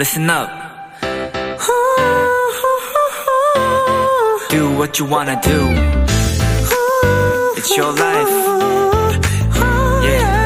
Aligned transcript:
listen 0.00 0.30
up. 0.30 0.48
Do 4.48 4.70
what 4.78 4.98
you 4.98 5.04
wanna 5.04 5.38
do. 5.42 5.60
It's 7.58 7.76
your 7.76 7.92
life. 7.92 8.30
Yeah. 10.02 10.40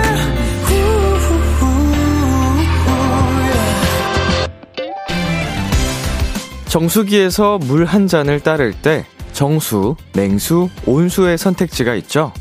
정수기에서 6.67 7.59
물 7.59 7.85
한 7.85 8.09
잔을 8.09 8.41
따를 8.41 8.73
때 8.73 9.07
정수, 9.33 9.95
냉수, 10.15 10.69
온수의 10.85 11.39
선택지가 11.39 11.95
있죠. 11.95 12.33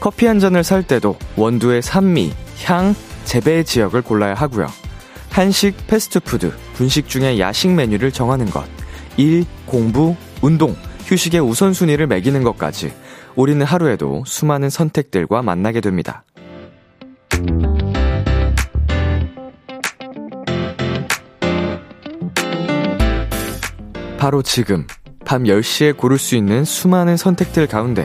커피 0.00 0.26
한 0.26 0.40
잔을 0.40 0.64
살 0.64 0.82
때도 0.82 1.16
원두의 1.36 1.80
산미, 1.82 2.32
향, 2.64 2.96
재배 3.24 3.62
지역을 3.62 4.02
골라야 4.02 4.34
하고요. 4.34 4.79
한식, 5.30 5.86
패스트푸드, 5.86 6.52
분식 6.74 7.08
중에 7.08 7.38
야식 7.38 7.72
메뉴를 7.72 8.12
정하는 8.12 8.46
것, 8.46 8.64
일, 9.16 9.44
공부, 9.64 10.16
운동, 10.42 10.76
휴식의 11.06 11.40
우선순위를 11.40 12.06
매기는 12.06 12.42
것까지 12.42 12.92
우리는 13.36 13.64
하루에도 13.64 14.24
수많은 14.26 14.70
선택들과 14.70 15.42
만나게 15.42 15.80
됩니다. 15.80 16.24
바로 24.18 24.42
지금 24.42 24.86
밤 25.24 25.44
10시에 25.44 25.96
고를 25.96 26.18
수 26.18 26.36
있는 26.36 26.64
수많은 26.64 27.16
선택들 27.16 27.66
가운데 27.68 28.04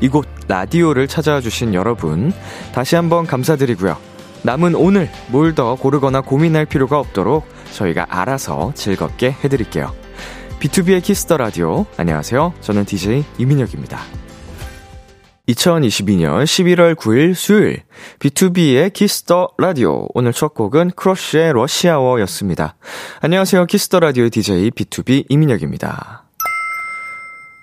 이곳 0.00 0.26
라디오를 0.48 1.06
찾아와 1.06 1.40
주신 1.40 1.74
여러분 1.74 2.32
다시 2.72 2.96
한번 2.96 3.26
감사드리고요. 3.26 4.09
남은 4.42 4.74
오늘 4.74 5.08
뭘 5.28 5.54
더 5.54 5.74
고르거나 5.74 6.20
고민할 6.20 6.64
필요가 6.64 6.98
없도록 6.98 7.44
저희가 7.72 8.06
알아서 8.08 8.72
즐겁게 8.74 9.32
해드릴게요. 9.44 9.92
B2B의 10.60 11.02
키스터 11.02 11.36
라디오. 11.36 11.86
안녕하세요. 11.96 12.54
저는 12.60 12.84
DJ 12.84 13.24
이민혁입니다. 13.38 13.98
2022년 15.48 16.44
11월 16.44 16.94
9일 16.94 17.34
수요일 17.34 17.82
B2B의 18.20 18.92
키스터 18.92 19.48
라디오. 19.58 20.06
오늘 20.14 20.32
첫 20.32 20.54
곡은 20.54 20.92
Crush의 20.92 21.52
Rush 21.54 21.76
Hour였습니다. 21.76 22.76
안녕하세요. 23.20 23.66
키스터 23.66 23.98
라디오 24.00 24.28
DJ 24.28 24.70
B2B 24.70 25.26
이민혁입니다. 25.28 26.24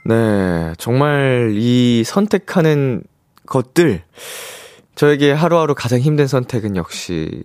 네, 0.06 0.74
정말 0.78 1.52
이 1.54 2.04
선택하는 2.06 3.04
것들 3.46 4.04
저에게 4.98 5.32
하루하루 5.32 5.76
가장 5.76 6.00
힘든 6.00 6.26
선택은 6.26 6.76
역시 6.76 7.44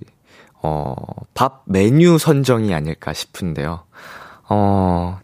어, 0.62 0.94
밥 1.34 1.62
메뉴 1.66 2.16
선정이 2.16 2.72
아닐까 2.72 3.12
싶은데요. 3.12 3.84
어, 4.48 5.20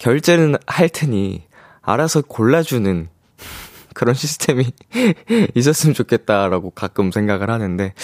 결제는 0.00 0.56
할 0.66 0.88
테니 0.88 1.44
알아서 1.82 2.22
골라주는 2.22 3.08
그런 3.94 4.14
시스템이 4.16 4.72
있었으면 5.54 5.94
좋겠다라고 5.94 6.70
가끔 6.70 7.12
생각을 7.12 7.48
하는데, 7.48 7.94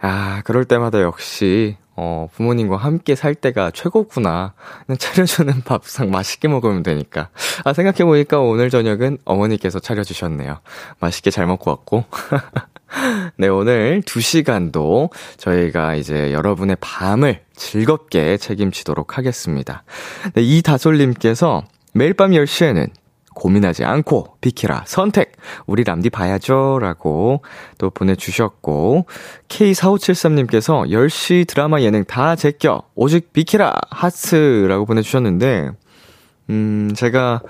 아, 0.00 0.42
그럴 0.44 0.64
때마다 0.64 1.02
역시, 1.02 1.76
어, 1.96 2.28
부모님과 2.32 2.76
함께 2.76 3.14
살 3.14 3.34
때가 3.34 3.72
최고구나. 3.72 4.54
그냥 4.86 4.98
차려주는 4.98 5.62
밥상 5.66 6.10
맛있게 6.10 6.48
먹으면 6.48 6.82
되니까. 6.82 7.28
아, 7.64 7.72
생각해보니까 7.72 8.40
오늘 8.40 8.70
저녁은 8.70 9.18
어머니께서 9.24 9.80
차려주셨네요. 9.80 10.60
맛있게 11.00 11.30
잘 11.30 11.46
먹고 11.46 11.70
왔고. 11.70 12.04
네, 13.36 13.48
오늘 13.48 14.02
2시간도 14.02 15.10
저희가 15.36 15.94
이제 15.94 16.32
여러분의 16.32 16.76
밤을 16.80 17.40
즐겁게 17.54 18.36
책임지도록 18.36 19.18
하겠습니다. 19.18 19.84
네, 20.34 20.42
이다솔님께서 20.42 21.64
매일 21.92 22.14
밤 22.14 22.30
10시에는 22.30 22.90
고민하지 23.34 23.84
않고 23.84 24.36
비키라 24.40 24.84
선택 24.86 25.32
우리 25.66 25.82
람디 25.82 26.10
봐야죠 26.10 26.78
라고 26.80 27.42
또 27.78 27.90
보내주셨고 27.90 29.06
K4573님께서 29.48 30.88
10시 30.88 31.48
드라마 31.48 31.80
예능 31.80 32.04
다 32.04 32.36
제껴 32.36 32.82
오직 32.94 33.32
비키라 33.32 33.74
하츠라고 33.90 34.86
보내주셨는데 34.86 35.72
음 36.50 36.92
제가 36.94 37.42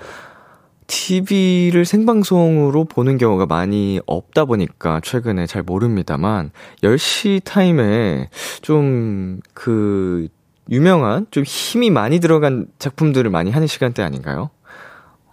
TV를 0.87 1.85
생방송으로 1.85 2.85
보는 2.85 3.17
경우가 3.17 3.45
많이 3.45 3.99
없다 4.05 4.45
보니까 4.45 4.99
최근에 5.03 5.47
잘 5.47 5.63
모릅니다만 5.63 6.51
10시 6.83 7.41
타임에 7.43 8.29
좀 8.61 9.39
그 9.53 10.27
유명한 10.69 11.27
좀 11.31 11.43
힘이 11.43 11.89
많이 11.89 12.19
들어간 12.19 12.67
작품들을 12.79 13.29
많이 13.29 13.51
하는 13.51 13.67
시간대 13.67 14.01
아닌가요? 14.01 14.49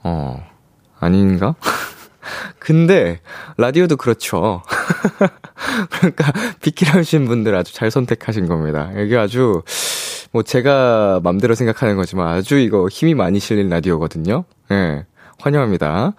어, 0.03 0.43
아닌가? 0.99 1.55
근데, 2.59 3.21
라디오도 3.57 3.97
그렇죠. 3.97 4.63
그러니까, 5.91 6.33
비키라 6.61 6.95
하신 6.95 7.27
분들 7.27 7.55
아주 7.55 7.75
잘 7.75 7.91
선택하신 7.91 8.47
겁니다. 8.47 8.91
여기 8.97 9.17
아주, 9.17 9.63
뭐, 10.31 10.43
제가 10.43 11.21
맘대로 11.25 11.55
생각하는 11.55 11.97
거지만 11.97 12.29
아주 12.29 12.59
이거 12.59 12.87
힘이 12.89 13.15
많이 13.15 13.41
실린 13.41 13.69
라디오거든요. 13.69 14.45
예. 14.71 15.07
네, 15.39 15.43
환영합니다. 15.43 16.13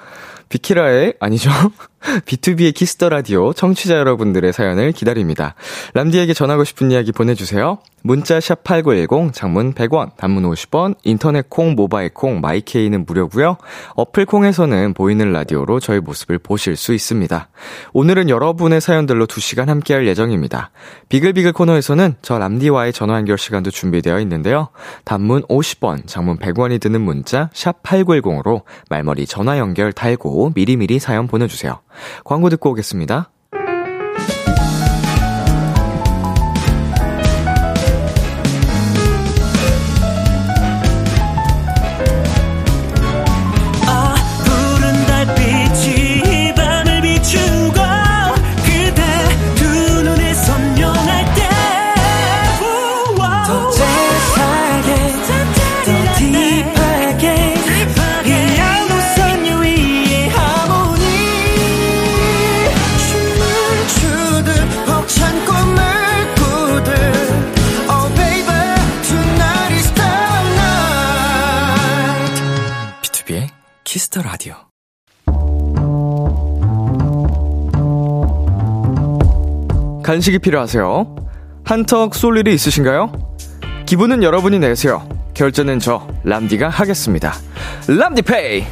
비키라의, 0.49 1.15
아니죠. 1.19 1.49
B2B의 2.25 2.73
키스터 2.73 3.09
라디오 3.09 3.53
청취자 3.53 3.97
여러분들의 3.97 4.51
사연을 4.51 4.91
기다립니다. 4.91 5.55
람디에게 5.93 6.33
전하고 6.33 6.63
싶은 6.63 6.91
이야기 6.91 7.11
보내주세요. 7.11 7.79
문자 8.05 8.41
샵 8.41 8.65
8910, 8.65 9.33
장문 9.33 9.73
100원, 9.73 10.17
단문 10.17 10.43
50원, 10.43 10.95
인터넷 11.03 11.49
콩, 11.49 11.73
모바일 11.73 12.13
콩, 12.13 12.41
my 12.41 12.60
K는 12.60 13.05
무료고요. 13.05 13.55
어플 13.95 14.25
콩에서는 14.25 14.93
보이는 14.93 15.31
라디오로 15.31 15.79
저희 15.79 16.01
모습을 16.01 16.37
보실 16.37 16.75
수 16.75 16.93
있습니다. 16.93 17.47
오늘은 17.93 18.29
여러분의 18.29 18.81
사연들로 18.81 19.25
2시간 19.25 19.67
함께할 19.67 20.05
예정입니다. 20.05 20.71
비글비글 21.07 21.53
코너에서는 21.53 22.15
저 22.21 22.37
람디와의 22.37 22.91
전화 22.91 23.15
연결 23.15 23.37
시간도 23.37 23.71
준비되어 23.71 24.19
있는데요. 24.19 24.67
단문 25.05 25.43
50원, 25.43 26.05
장문 26.05 26.39
100원이 26.39 26.81
드는 26.81 26.99
문자 26.99 27.49
샵 27.53 27.81
8910으로 27.83 28.63
말머리 28.89 29.25
전화 29.25 29.57
연결 29.57 29.93
달고 29.93 30.51
미리미리 30.55 30.99
사연 30.99 31.27
보내주세요. 31.27 31.79
광고 32.23 32.49
듣고 32.49 32.71
오겠습니다. 32.71 33.29
간식이 80.13 80.37
필요하세요? 80.37 81.15
한턱 81.63 82.13
쏠 82.13 82.37
일이 82.37 82.53
있으신가요? 82.53 83.11
기분은 83.87 84.21
여러분이 84.21 84.59
내세요. 84.59 85.09
결제는 85.33 85.79
저 85.79 86.07
람디가 86.23 86.69
하겠습니다. 86.69 87.33
람디페이. 87.87 88.63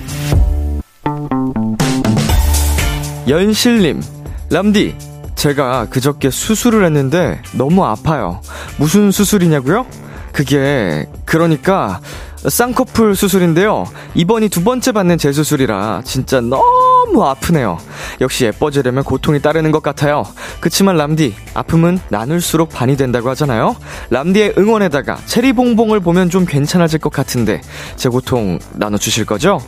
연실님, 3.27 4.04
람디, 4.51 4.95
제가 5.33 5.88
그저께 5.89 6.30
수술을 6.30 6.86
했는데 6.86 7.42
너무 7.57 7.86
아파요. 7.86 8.39
무슨 8.77 9.10
수술이냐고요? 9.10 9.88
그게 10.33 11.07
그러니까 11.25 12.01
쌍꺼풀 12.47 13.15
수술인데요. 13.15 13.85
이번이 14.15 14.49
두 14.49 14.63
번째 14.63 14.91
받는 14.91 15.17
재수술이라 15.17 16.01
진짜 16.03 16.41
너무 16.41 17.23
아프네요. 17.23 17.77
역시 18.19 18.45
예뻐지려면 18.45 19.03
고통이 19.03 19.41
따르는 19.41 19.71
것 19.71 19.83
같아요. 19.83 20.23
그치만 20.59 20.97
람디, 20.97 21.35
아픔은 21.53 21.99
나눌수록 22.09 22.69
반이 22.69 22.97
된다고 22.97 23.29
하잖아요. 23.29 23.75
람디의 24.09 24.55
응원에다가 24.57 25.17
체리봉봉을 25.25 25.99
보면 25.99 26.29
좀 26.29 26.45
괜찮아질 26.45 26.99
것 26.99 27.11
같은데 27.11 27.61
제 27.95 28.09
고통 28.09 28.59
나눠주실 28.73 29.25
거죠? 29.25 29.61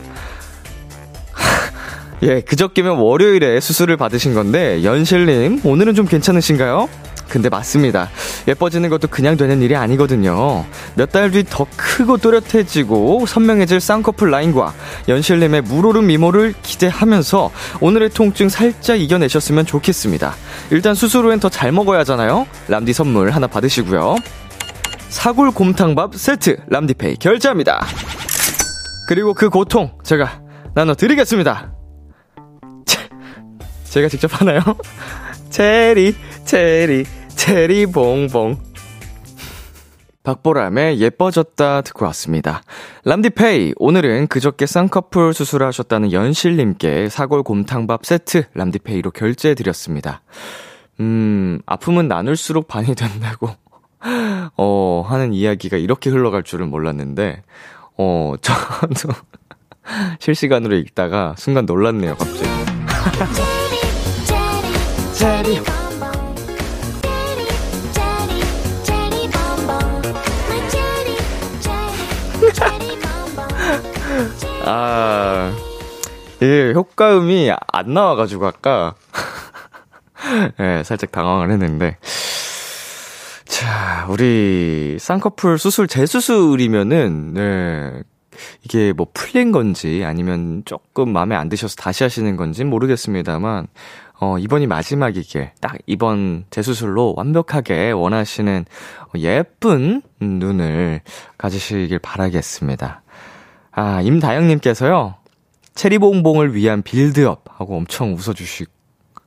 예, 2.22 2.40
그저께면 2.40 2.96
월요일에 2.96 3.60
수술을 3.60 3.96
받으신 3.96 4.34
건데 4.34 4.82
연실님 4.82 5.60
오늘은 5.64 5.94
좀 5.94 6.06
괜찮으신가요? 6.06 6.88
근데 7.28 7.48
맞습니다. 7.48 8.10
예뻐지는 8.46 8.88
것도 8.90 9.08
그냥 9.08 9.36
되는 9.36 9.60
일이 9.62 9.74
아니거든요. 9.76 10.64
몇 10.94 11.10
달 11.10 11.30
뒤 11.30 11.44
더 11.48 11.66
크고 11.76 12.18
또렷해지고 12.18 13.26
선명해질 13.26 13.80
쌍꺼풀 13.80 14.30
라인과 14.30 14.72
연실님의 15.08 15.62
물오른 15.62 16.06
미모를 16.06 16.54
기대하면서 16.62 17.50
오늘의 17.80 18.10
통증 18.10 18.48
살짝 18.48 19.00
이겨내셨으면 19.00 19.66
좋겠습니다. 19.66 20.34
일단 20.70 20.94
수술 20.94 21.24
후엔 21.26 21.40
더 21.40 21.48
잘 21.48 21.72
먹어야 21.72 22.00
하잖아요. 22.00 22.46
람디 22.68 22.92
선물 22.92 23.30
하나 23.30 23.46
받으시고요. 23.46 24.16
사골 25.08 25.52
곰탕밥 25.52 26.14
세트 26.16 26.56
람디페이 26.68 27.16
결제합니다. 27.16 27.86
그리고 29.08 29.34
그 29.34 29.48
고통 29.48 29.92
제가 30.02 30.40
나눠 30.74 30.94
드리겠습니다. 30.94 31.70
제가 33.90 34.08
직접 34.08 34.40
하나요? 34.40 34.60
체리, 35.50 36.16
체리, 36.44 37.04
체리 37.34 37.86
봉봉. 37.86 38.58
박보람의 40.22 41.00
예뻐졌다 41.00 41.82
듣고 41.82 42.06
왔습니다. 42.06 42.62
람디페이, 43.04 43.74
오늘은 43.76 44.28
그저께 44.28 44.64
쌍꺼풀 44.66 45.34
수술하셨다는 45.34 46.12
연실님께 46.12 47.10
사골 47.10 47.42
곰탕밥 47.42 48.06
세트 48.06 48.44
람디페이로 48.54 49.10
결제해드렸습니다. 49.10 50.22
음, 51.00 51.60
아픔은 51.66 52.08
나눌수록 52.08 52.68
반이 52.68 52.94
된다고, 52.94 53.50
어, 54.56 55.04
하는 55.06 55.34
이야기가 55.34 55.76
이렇게 55.76 56.08
흘러갈 56.08 56.42
줄은 56.42 56.70
몰랐는데, 56.70 57.42
어, 57.98 58.34
저도 58.40 59.12
실시간으로 60.20 60.76
읽다가 60.76 61.34
순간 61.36 61.66
놀랐네요, 61.66 62.16
갑자기. 62.16 62.48
아, 74.66 75.54
예, 76.42 76.72
효과음이 76.72 77.52
안 77.72 77.92
나와가지고 77.92 78.46
아까, 78.46 78.94
예, 80.58 80.82
살짝 80.82 81.12
당황을 81.12 81.50
했는데. 81.50 81.98
자, 83.44 84.06
우리 84.08 84.96
쌍꺼풀 84.98 85.58
수술 85.58 85.86
재수술이면은, 85.86 87.34
네, 87.34 88.02
이게 88.62 88.94
뭐 88.94 89.06
풀린 89.12 89.52
건지 89.52 90.02
아니면 90.04 90.62
조금 90.64 91.12
마음에 91.12 91.36
안 91.36 91.50
드셔서 91.50 91.76
다시 91.76 92.02
하시는 92.02 92.34
건지 92.36 92.64
모르겠습니다만, 92.64 93.66
어, 94.18 94.38
이번이 94.38 94.66
마지막이길, 94.66 95.50
딱 95.60 95.76
이번 95.84 96.46
재수술로 96.48 97.12
완벽하게 97.18 97.90
원하시는 97.90 98.64
예쁜 99.16 100.00
눈을 100.20 101.02
가지시길 101.36 101.98
바라겠습니다. 101.98 103.03
아, 103.74 104.00
임다영님께서요, 104.02 105.16
체리봉봉을 105.74 106.54
위한 106.54 106.82
빌드업 106.82 107.42
하고 107.48 107.76
엄청 107.76 108.14
웃어주시, 108.14 108.66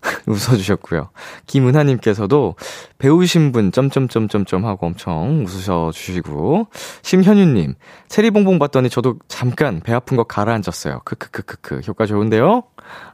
웃어주셨고요. 0.25 1.09
김은하님께서도 1.47 2.55
배우신 2.97 3.51
분, 3.51 3.73
점점점점점 3.73 4.63
하고 4.65 4.87
엄청 4.87 5.43
웃으셔주시고, 5.45 6.67
심현유님, 7.01 7.75
체리봉봉 8.07 8.57
봤더니 8.59 8.89
저도 8.89 9.19
잠깐 9.27 9.81
배 9.81 9.93
아픈 9.93 10.15
거 10.15 10.23
가라앉았어요. 10.23 11.01
크크크크크, 11.03 11.81
효과 11.85 12.05
좋은데요? 12.05 12.63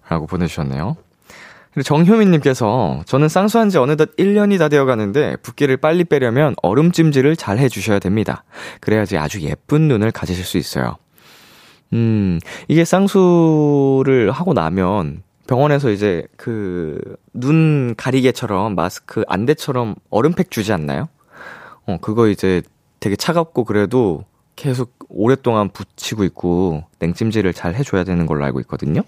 라고 0.10 0.28
보내주셨네요. 0.28 0.98
그리고 1.74 1.84
정효민님께서 1.84 3.02
저는 3.08 3.30
쌍수한 3.30 3.70
지 3.70 3.80
어느덧 3.80 4.16
1년이 4.18 4.60
다 4.60 4.70
되어 4.70 4.86
가는데 4.86 5.38
붓기를 5.38 5.78
빨리 5.78 6.04
빼려면 6.04 6.54
얼음찜질을 6.62 7.36
잘 7.36 7.58
해주셔야 7.58 7.98
됩니다. 7.98 8.44
그래야지 8.80 9.18
아주 9.18 9.42
예쁜 9.42 9.88
눈을 9.88 10.12
가지실 10.12 10.46
수 10.46 10.60
있어요. 10.60 10.98
음, 11.92 12.40
이게 12.68 12.86
쌍수를 12.86 14.32
하고 14.32 14.54
나면 14.54 15.24
병원에서 15.48 15.90
이제 15.92 16.26
그 16.38 16.98
눈 17.34 17.96
가리개처럼 17.96 18.76
마스크 18.76 19.24
안대처럼 19.28 19.96
얼음팩 20.10 20.52
주지 20.52 20.72
않나요? 20.72 21.10
어, 21.88 21.98
그거 22.00 22.28
이제 22.28 22.62
되게 23.00 23.16
차갑고 23.16 23.66
그래도 23.66 24.24
계속 24.56 24.94
오랫동안 25.10 25.70
붙이고 25.70 26.24
있고 26.26 26.84
냉찜질을 27.00 27.54
잘 27.54 27.74
해줘야 27.74 28.04
되는 28.04 28.26
걸로 28.28 28.46
알고 28.46 28.60
있거든요. 28.62 29.02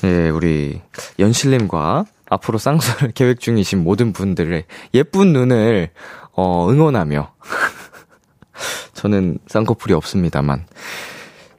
네, 0.00 0.30
우리 0.30 0.80
연실님과 1.18 2.06
앞으로 2.28 2.58
쌍수를 2.58 3.12
계획 3.14 3.40
중이신 3.40 3.84
모든 3.84 4.12
분들의 4.12 4.64
예쁜 4.94 5.32
눈을 5.34 5.90
어, 6.32 6.66
응원하며 6.70 7.34
저는 8.94 9.38
쌍꺼풀이 9.46 9.92
없습니다만 9.92 10.64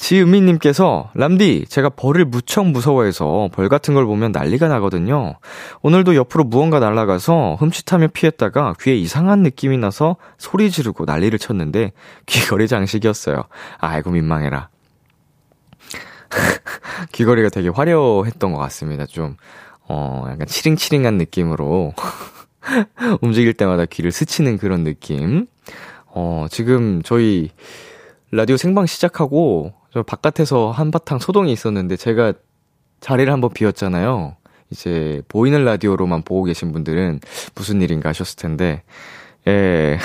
지은미님께서, 0.00 1.10
람디, 1.12 1.66
제가 1.68 1.90
벌을 1.90 2.24
무척 2.24 2.66
무서워해서 2.66 3.50
벌 3.52 3.68
같은 3.68 3.92
걸 3.92 4.06
보면 4.06 4.32
난리가 4.32 4.66
나거든요. 4.66 5.38
오늘도 5.82 6.16
옆으로 6.16 6.44
무언가 6.44 6.80
날아가서 6.80 7.56
흠칫하며 7.60 8.08
피했다가 8.14 8.76
귀에 8.80 8.96
이상한 8.96 9.42
느낌이 9.42 9.76
나서 9.76 10.16
소리 10.38 10.70
지르고 10.70 11.04
난리를 11.04 11.38
쳤는데 11.38 11.92
귀걸이 12.24 12.66
장식이었어요. 12.66 13.44
아이고, 13.76 14.10
민망해라. 14.10 14.70
귀걸이가 17.12 17.50
되게 17.50 17.68
화려했던 17.68 18.52
것 18.52 18.58
같습니다. 18.58 19.04
좀, 19.04 19.36
어, 19.86 20.24
약간 20.30 20.46
치링치링한 20.46 21.18
느낌으로 21.18 21.92
움직일 23.20 23.52
때마다 23.52 23.84
귀를 23.84 24.12
스치는 24.12 24.56
그런 24.56 24.82
느낌. 24.82 25.46
어, 26.06 26.46
지금 26.50 27.02
저희 27.02 27.50
라디오 28.32 28.56
생방 28.56 28.86
시작하고 28.86 29.74
저 29.92 30.02
바깥에서 30.02 30.70
한바탕 30.70 31.18
소동이 31.18 31.52
있었는데 31.52 31.96
제가 31.96 32.32
자리를 33.00 33.32
한번 33.32 33.50
비웠잖아요. 33.52 34.36
이제 34.70 35.22
보이는 35.28 35.64
라디오로만 35.64 36.22
보고 36.22 36.44
계신 36.44 36.72
분들은 36.72 37.20
무슨 37.54 37.82
일인가 37.82 38.10
하셨을 38.10 38.36
텐데, 38.36 38.82
예. 39.48 39.98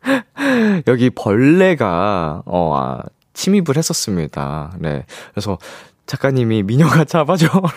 여기 0.88 1.10
벌레가, 1.10 2.42
어, 2.46 2.74
아, 2.76 3.02
침입을 3.34 3.76
했었습니다. 3.76 4.72
네. 4.78 5.04
그래서 5.32 5.58
작가님이 6.06 6.62
미녀가 6.62 7.04
잡아줘라고. 7.04 7.68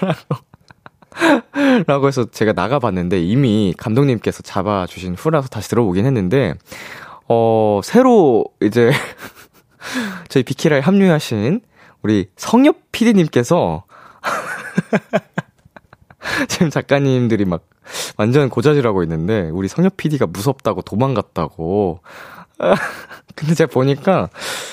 라고 1.87 2.07
해서 2.07 2.25
제가 2.29 2.51
나가봤는데 2.53 3.21
이미 3.21 3.73
감독님께서 3.77 4.43
잡아주신 4.43 5.15
후라서 5.15 5.47
다시 5.49 5.69
들어오긴 5.69 6.05
했는데, 6.05 6.55
어, 7.27 7.81
새로 7.83 8.45
이제 8.61 8.91
저희 10.29 10.43
비키라에 10.43 10.79
합류하신 10.79 11.61
우리 12.01 12.29
성엽 12.35 12.91
PD님께서 12.91 13.83
지금 16.47 16.69
작가님들이 16.69 17.45
막 17.45 17.67
완전 18.17 18.49
고자질하고 18.49 19.03
있는데 19.03 19.49
우리 19.51 19.67
성엽 19.67 19.97
PD가 19.97 20.27
무섭다고 20.27 20.81
도망갔다고. 20.81 21.99
근데 23.35 23.53
제가 23.53 23.71
보니까 23.71 24.29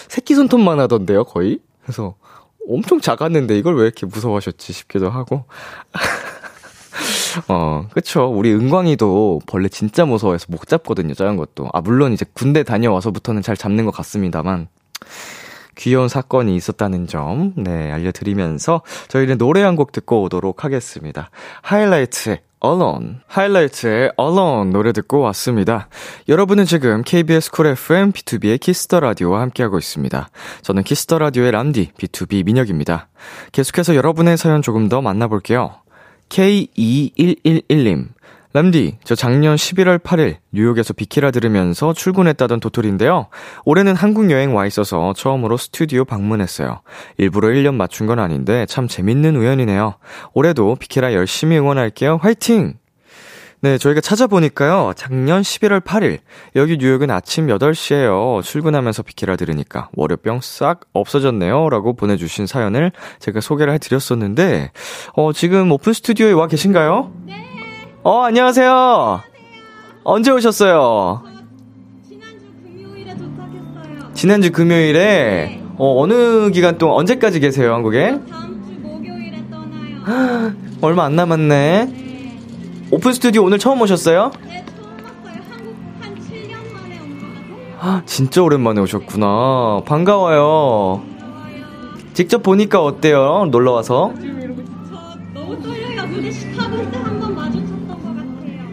새끼 0.09 0.35
손톱만 0.35 0.81
하던데요, 0.81 1.25
거의? 1.25 1.59
그래서 1.83 2.15
엄청 2.69 3.01
작았는데 3.01 3.59
이걸 3.59 3.77
왜 3.77 3.85
이렇게 3.85 4.07
무서워하셨지 4.07 4.73
싶기도 4.73 5.11
하고. 5.11 5.45
어, 7.49 7.89
그쵸. 7.93 8.27
우리 8.27 8.53
은광이도 8.53 9.43
벌레 9.47 9.69
진짜 9.69 10.05
무서워해서 10.05 10.47
못 10.49 10.67
잡거든요, 10.67 11.15
작은 11.15 11.37
것도. 11.37 11.71
아, 11.73 11.81
물론 11.81 12.13
이제 12.13 12.25
군대 12.35 12.63
다녀와서부터는 12.63 13.43
잘 13.43 13.57
잡는 13.57 13.85
것 13.85 13.91
같습니다만. 13.93 14.69
귀여운 15.75 16.09
사건이 16.09 16.55
있었다는 16.55 17.07
점, 17.07 17.55
네, 17.57 17.91
알려드리면서 17.91 18.83
저희는 19.09 19.39
노래 19.39 19.63
한 19.63 19.75
곡 19.77 19.91
듣고 19.93 20.23
오도록 20.23 20.65
하겠습니다. 20.65 21.31
하이라이트의 21.63 22.41
Alone. 22.65 23.17
하이라이트의 23.27 24.13
Alone 24.21 24.71
노래 24.71 24.93
듣고 24.93 25.21
왔습니다. 25.21 25.89
여러분은 26.29 26.67
지금 26.67 27.03
KBS 27.03 27.51
쿨 27.51 27.67
FM 27.69 28.13
비투비의 28.13 28.61
키스 28.61 28.86
더 28.86 29.01
라디오와 29.01 29.41
함께하고 29.41 29.79
있습니다. 29.79 30.29
저는 30.61 30.83
키스 30.85 31.06
더 31.06 31.19
라디오의 31.19 31.51
람디 31.53 31.93
비투비 31.99 32.45
민혁입니다. 32.45 33.09
계속해서 33.53 33.97
여러분의 33.97 34.37
사연 34.37 34.63
조금 34.63 34.89
더 34.89 35.01
만나볼게요. 35.01 35.75
K2111님. 36.29 38.09
람디, 38.55 38.99
저 39.03 39.15
작년 39.15 39.57
11월 39.57 39.99
8일 39.99 40.37
뉴욕에서 40.53 40.93
비키라 40.93 41.31
들으면서 41.31 41.95
출근했다던 41.95 42.61
도토리인데요. 42.61 43.29
올해는 43.65 43.97
한국 43.97 44.31
여행 44.31 44.55
와 44.55 44.67
있어서 44.67 45.15
처음으로 45.15 45.57
스튜디오 45.57 46.05
방문했어요. 46.05 46.83
일부러 47.17 47.49
1년 47.49 47.75
맞춘 47.75 48.07
건 48.07 48.19
아닌데 48.19 48.67
참 48.67 48.89
재밌는 48.89 49.37
우연이네요. 49.37 49.95
올해도 50.35 50.77
비키라 50.77 51.15
열심히 51.15 51.57
응원할게요. 51.57 52.19
화이팅! 52.21 52.75
네, 53.63 53.79
저희가 53.79 54.01
찾아보니까요. 54.01 54.93
작년 54.97 55.41
11월 55.41 55.81
8일 55.81 56.19
여기 56.57 56.77
뉴욕은 56.77 57.11
아침 57.11 57.47
8시에요. 57.47 58.43
출근하면서 58.43 59.05
비키라 59.05 59.37
들으니까 59.37 59.89
월요병 59.95 60.41
싹 60.43 60.81
없어졌네요. 60.93 61.71
라고 61.71 61.95
보내 61.95 62.17
주신 62.17 62.47
사연을 62.47 62.93
제가 63.21 63.41
소개를 63.41 63.73
해 63.73 63.79
드렸었는데 63.79 64.73
어, 65.15 65.33
지금 65.33 65.71
오픈 65.71 65.93
스튜디오에 65.93 66.33
와 66.33 66.49
계신가요? 66.49 67.13
네. 67.25 67.52
어, 68.05 68.23
안녕하세요. 68.23 69.21
언제 70.05 70.31
오셨어요? 70.33 71.23
지난주 72.09 72.39
금요일에 72.65 73.15
도착했어요. 73.15 74.13
지난주 74.15 74.51
금요일에 74.53 74.99
네. 75.01 75.63
어, 75.79 76.01
어느 76.03 76.51
기간 76.51 76.79
동안 76.79 76.97
언제까지 76.99 77.39
계세요, 77.41 77.73
한국에? 77.75 78.19
다음 78.29 78.63
주 78.67 78.73
목요일에 78.81 79.45
떠나요. 79.51 80.53
얼마 80.81 81.05
안 81.05 81.15
남았네. 81.15 81.85
네. 81.87 82.39
오픈 82.91 83.13
스튜디오 83.13 83.45
오늘 83.45 83.59
처음 83.59 83.81
오셨어요? 83.81 84.33
네, 84.49 84.65
처음 84.67 84.89
왔어요. 85.05 85.43
한국 85.51 85.77
한 86.01 86.15
7년 86.17 86.73
만에 86.73 86.99
온 86.99 87.79
거같아 87.79 88.03
진짜 88.05 88.43
오랜만에 88.43 88.81
오셨구나. 88.81 89.83
반가워요. 89.87 91.03
직접 92.15 92.43
보니까 92.43 92.83
어때요? 92.83 93.47
놀러 93.51 93.73
와서? 93.73 94.13
저 94.17 94.21
너무 95.33 95.63
떨려요. 95.63 96.03
근데 96.11 96.31
시카 96.33 96.62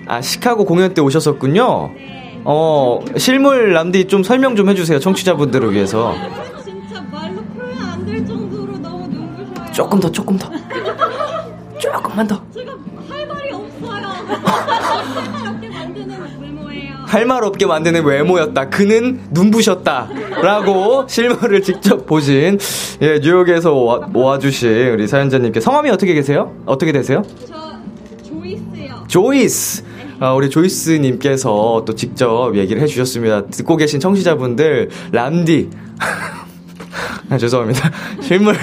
아, 0.10 0.22
시카고 0.22 0.66
공연 0.66 0.94
때 0.96 1.02
오셨었군요? 1.02 1.92
네. 1.96 2.42
어, 2.44 3.00
실물 3.18 3.74
람디 3.74 4.06
좀 4.06 4.24
설명 4.24 4.56
좀 4.56 4.68
해주세요. 4.70 5.00
청취자분들을 5.00 5.72
위해서. 5.74 6.16
진짜 6.66 7.00
말로 7.12 7.36
표현 7.56 7.78
안 7.80 8.04
될 8.06 8.26
정도로 8.26 8.78
너무 8.80 9.08
눈부셔요. 9.08 9.72
조금 9.72 10.00
더, 10.00 10.12
조금 10.12 10.36
더. 10.38 10.50
조금만 11.80 12.26
더. 12.28 12.42
제가 12.54 12.72
할말 17.06 17.44
없게 17.46 17.66
만드는 17.68 18.04
외모였다. 18.04 18.70
그는 18.70 19.22
눈부셨다. 19.32 20.10
라고 20.42 21.06
실물을 21.08 21.62
직접 21.62 22.06
보신, 22.08 22.58
예, 23.02 23.20
뉴욕에서 23.20 23.74
와, 23.76 24.00
모아주신 24.08 24.70
우리 24.90 25.08
사연자님께 25.08 25.60
성함이 25.60 25.90
어떻게 25.92 26.14
계세요? 26.14 26.54
어떻게 26.66 26.92
되세요? 26.92 27.24
저, 27.48 27.56
조이스요. 28.28 29.04
조이스! 29.08 29.84
아, 30.20 30.34
우리 30.34 30.50
조이스님께서 30.50 31.84
또 31.86 31.96
직접 31.96 32.56
얘기를 32.56 32.82
해주셨습니다. 32.82 33.48
듣고 33.48 33.78
계신 33.78 34.00
청취자분들, 34.00 34.90
람디. 35.12 35.70
아, 37.30 37.38
죄송합니다. 37.38 37.92
실물 38.22 38.56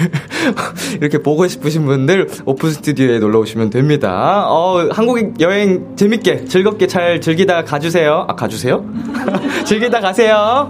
이렇게 0.99 1.17
보고 1.19 1.47
싶으신 1.47 1.85
분들 1.85 2.27
오픈 2.45 2.71
스튜디오에 2.71 3.19
놀러 3.19 3.39
오시면 3.39 3.69
됩니다. 3.69 4.45
어, 4.47 4.89
한국 4.91 5.39
여행 5.39 5.95
재밌게 5.95 6.45
즐겁게 6.45 6.85
잘 6.87 7.21
즐기다 7.21 7.63
가주세요. 7.63 8.25
아 8.27 8.35
가주세요? 8.35 8.85
즐기다 9.65 10.01
가세요. 10.01 10.69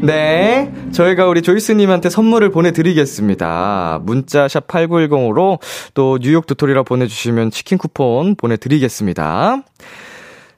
네. 0.00 0.72
저희가 0.92 1.26
우리 1.26 1.42
조이스님한테 1.42 2.10
선물을 2.10 2.50
보내드리겠습니다. 2.50 4.00
문자샵 4.02 4.68
8910으로 4.68 5.58
또 5.94 6.18
뉴욕 6.18 6.46
도토리라 6.46 6.82
보내주시면 6.82 7.50
치킨 7.50 7.78
쿠폰 7.78 8.36
보내드리겠습니다. 8.36 9.62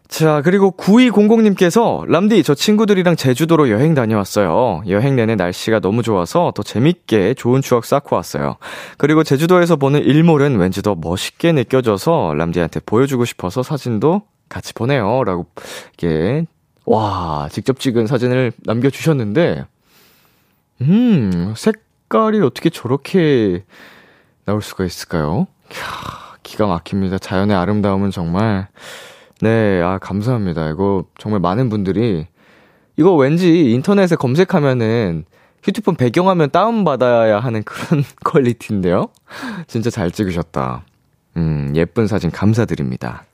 자, 0.08 0.40
그리고 0.42 0.74
9200님께서, 0.74 2.06
람디, 2.06 2.42
저 2.42 2.54
친구들이랑 2.54 3.16
제주도로 3.16 3.68
여행 3.68 3.94
다녀왔어요. 3.94 4.82
여행 4.88 5.16
내내 5.16 5.34
날씨가 5.34 5.80
너무 5.80 6.02
좋아서 6.02 6.50
더 6.54 6.62
재밌게 6.62 7.34
좋은 7.34 7.60
추억 7.60 7.84
쌓고 7.84 8.16
왔어요. 8.16 8.56
그리고 8.96 9.22
제주도에서 9.22 9.76
보는 9.76 10.02
일몰은 10.02 10.56
왠지 10.56 10.80
더 10.80 10.94
멋있게 10.94 11.52
느껴져서 11.52 12.32
람디한테 12.38 12.80
보여주고 12.86 13.26
싶어서 13.26 13.62
사진도 13.62 14.22
같이 14.48 14.72
보내요. 14.72 15.24
라고, 15.24 15.46
이게, 15.92 16.46
와, 16.88 17.50
직접 17.52 17.78
찍은 17.78 18.06
사진을 18.06 18.50
남겨주셨는데, 18.64 19.66
음, 20.80 21.52
색깔이 21.54 22.40
어떻게 22.40 22.70
저렇게 22.70 23.64
나올 24.46 24.62
수가 24.62 24.86
있을까요? 24.86 25.46
캬, 25.68 26.38
기가 26.42 26.66
막힙니다. 26.66 27.18
자연의 27.18 27.54
아름다움은 27.54 28.10
정말, 28.10 28.68
네, 29.42 29.82
아, 29.82 29.98
감사합니다. 29.98 30.70
이거 30.70 31.04
정말 31.18 31.40
많은 31.40 31.68
분들이, 31.68 32.26
이거 32.96 33.14
왠지 33.14 33.70
인터넷에 33.70 34.16
검색하면은 34.16 35.26
휴대폰 35.62 35.94
배경화면 35.94 36.50
다운받아야 36.50 37.38
하는 37.38 37.64
그런 37.64 38.02
퀄리티인데요? 38.24 39.08
진짜 39.66 39.90
잘 39.90 40.10
찍으셨다. 40.10 40.84
음, 41.36 41.70
예쁜 41.76 42.06
사진 42.06 42.30
감사드립니다. 42.30 43.26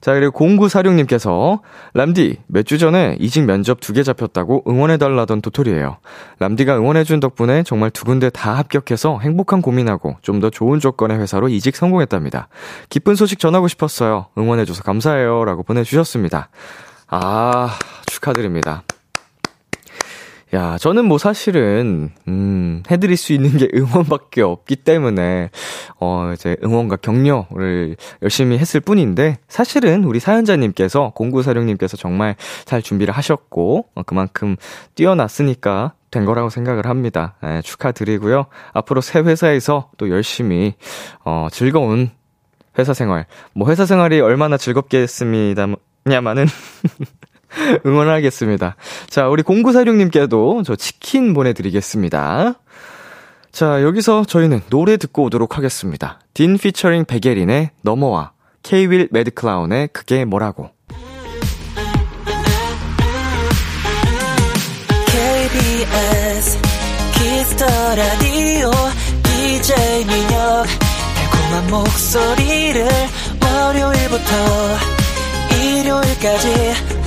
자, 0.00 0.14
그리고 0.14 0.38
0946님께서, 0.38 1.60
람디, 1.94 2.38
몇 2.46 2.64
주 2.64 2.78
전에 2.78 3.16
이직 3.20 3.44
면접 3.44 3.80
두 3.80 3.92
개 3.92 4.02
잡혔다고 4.02 4.64
응원해 4.66 4.96
달라던 4.96 5.42
도토리예요. 5.42 5.98
람디가 6.38 6.76
응원해 6.78 7.04
준 7.04 7.20
덕분에 7.20 7.62
정말 7.64 7.90
두 7.90 8.04
군데 8.04 8.30
다 8.30 8.56
합격해서 8.56 9.18
행복한 9.20 9.60
고민하고 9.62 10.16
좀 10.22 10.40
더 10.40 10.48
좋은 10.48 10.80
조건의 10.80 11.18
회사로 11.18 11.48
이직 11.50 11.76
성공했답니다. 11.76 12.48
기쁜 12.88 13.14
소식 13.14 13.38
전하고 13.38 13.68
싶었어요. 13.68 14.26
응원해 14.38 14.64
줘서 14.64 14.82
감사해요. 14.82 15.44
라고 15.44 15.62
보내 15.62 15.84
주셨습니다. 15.84 16.48
아, 17.08 17.76
축하드립니다. 18.06 18.84
야, 20.52 20.76
저는 20.78 21.04
뭐 21.04 21.16
사실은, 21.16 22.10
음, 22.26 22.82
해드릴 22.90 23.16
수 23.16 23.32
있는 23.32 23.56
게 23.56 23.68
응원밖에 23.74 24.42
없기 24.42 24.76
때문에, 24.76 25.50
어, 26.00 26.32
이제 26.34 26.56
응원과 26.64 26.96
격려를 26.96 27.96
열심히 28.22 28.58
했을 28.58 28.80
뿐인데, 28.80 29.38
사실은 29.46 30.02
우리 30.02 30.18
사연자님께서, 30.18 31.12
공구사령님께서 31.14 31.96
정말 31.96 32.34
잘 32.64 32.82
준비를 32.82 33.14
하셨고, 33.14 33.86
어, 33.94 34.02
그만큼 34.02 34.56
뛰어났으니까 34.96 35.92
된 36.10 36.24
거라고 36.24 36.50
생각을 36.50 36.86
합니다. 36.86 37.36
예, 37.44 37.62
축하드리고요. 37.62 38.46
앞으로 38.72 39.00
새 39.00 39.20
회사에서 39.20 39.90
또 39.98 40.10
열심히, 40.10 40.74
어, 41.24 41.46
즐거운 41.52 42.10
회사 42.76 42.92
생활, 42.92 43.26
뭐 43.52 43.68
회사 43.68 43.86
생활이 43.86 44.20
얼마나 44.20 44.56
즐겁겠습니다냐마는, 44.56 46.46
응원하겠습니다. 47.86 48.76
자, 49.08 49.28
우리 49.28 49.42
0946님께도 49.42 50.64
저 50.64 50.76
치킨 50.76 51.34
보내드리겠습니다. 51.34 52.54
자, 53.52 53.82
여기서 53.82 54.24
저희는 54.24 54.60
노래 54.70 54.96
듣고 54.96 55.24
오도록 55.24 55.56
하겠습니다. 55.56 56.20
딘 56.34 56.56
피처링 56.56 57.04
베게린의 57.04 57.70
넘어와, 57.82 58.32
케이윌 58.62 59.08
매드클라운의 59.10 59.88
그게 59.92 60.24
뭐라고. 60.24 60.70
KBS 65.06 66.58
키스터 67.14 67.66
라디오 67.66 68.70
DJ 69.24 70.04
민혁 70.04 70.66
달콤한 71.50 71.70
목소리를 71.70 72.88
월요일부터 73.42 74.34
일요일까지 75.56 76.99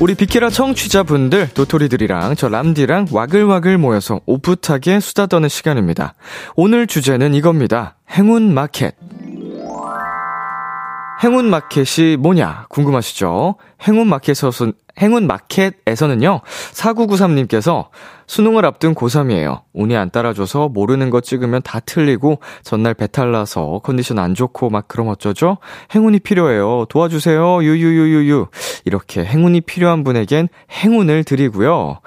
우리 0.00 0.14
비키라 0.14 0.48
청취자분들, 0.50 1.48
도토리들이랑 1.54 2.36
저 2.36 2.48
람디랑 2.48 3.08
와글와글 3.10 3.78
모여서 3.78 4.20
오붓하게 4.26 5.00
수다 5.00 5.26
떠는 5.26 5.48
시간입니다. 5.48 6.14
오늘 6.54 6.86
주제는 6.86 7.34
이겁니다. 7.34 7.96
행운 8.08 8.54
마켓. 8.54 8.94
행운 11.24 11.50
마켓이 11.50 12.16
뭐냐 12.16 12.66
궁금하시죠? 12.68 13.56
행운 13.82 14.06
마켓에서 14.06 14.70
행운 14.98 15.26
마켓에서는요. 15.26 16.40
4993님께서 16.72 17.88
수능을 18.26 18.66
앞둔 18.66 18.94
고3이에요. 18.94 19.62
운이 19.72 19.96
안 19.96 20.10
따라줘서 20.10 20.68
모르는 20.68 21.10
거 21.10 21.20
찍으면 21.20 21.62
다 21.62 21.80
틀리고 21.80 22.40
전날 22.62 22.94
배탈 22.94 23.32
나서 23.32 23.80
컨디션 23.82 24.18
안 24.18 24.34
좋고 24.34 24.70
막 24.70 24.86
그럼 24.86 25.08
어쩌죠? 25.08 25.58
행운이 25.94 26.20
필요해요. 26.20 26.86
도와주세요. 26.88 27.62
유유유유유. 27.62 28.46
이렇게 28.84 29.24
행운이 29.24 29.62
필요한 29.62 30.04
분에겐 30.04 30.48
행운을 30.70 31.24
드리고요. 31.24 32.00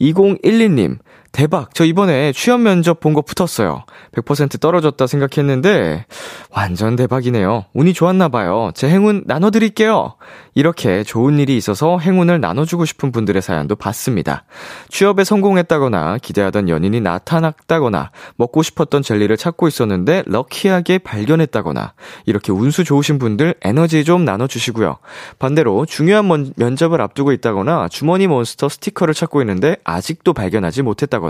2012님 0.00 0.98
대박. 1.36 1.74
저 1.74 1.84
이번에 1.84 2.32
취업 2.32 2.60
면접 2.60 2.98
본 3.00 3.12
거 3.12 3.20
붙었어요. 3.22 3.84
100% 4.14 4.58
떨어졌다 4.60 5.06
생각했는데, 5.06 6.06
완전 6.50 6.96
대박이네요. 6.96 7.66
운이 7.74 7.92
좋았나봐요. 7.92 8.72
제 8.74 8.88
행운 8.88 9.22
나눠드릴게요. 9.26 10.16
이렇게 10.54 11.02
좋은 11.02 11.38
일이 11.38 11.56
있어서 11.58 11.98
행운을 11.98 12.40
나눠주고 12.40 12.86
싶은 12.86 13.12
분들의 13.12 13.42
사연도 13.42 13.76
봤습니다. 13.76 14.44
취업에 14.88 15.24
성공했다거나, 15.24 16.18
기대하던 16.22 16.70
연인이 16.70 17.00
나타났다거나, 17.02 18.10
먹고 18.36 18.62
싶었던 18.62 19.02
젤리를 19.02 19.36
찾고 19.36 19.68
있었는데, 19.68 20.22
럭키하게 20.26 20.98
발견했다거나, 20.98 21.92
이렇게 22.24 22.52
운수 22.52 22.84
좋으신 22.84 23.18
분들 23.18 23.56
에너지 23.62 24.04
좀 24.04 24.24
나눠주시고요. 24.24 24.96
반대로, 25.38 25.84
중요한 25.84 26.52
면접을 26.56 27.02
앞두고 27.02 27.32
있다거나, 27.32 27.88
주머니 27.88 28.26
몬스터 28.26 28.70
스티커를 28.70 29.12
찾고 29.12 29.42
있는데, 29.42 29.76
아직도 29.84 30.32
발견하지 30.32 30.80
못했다거나, 30.82 31.25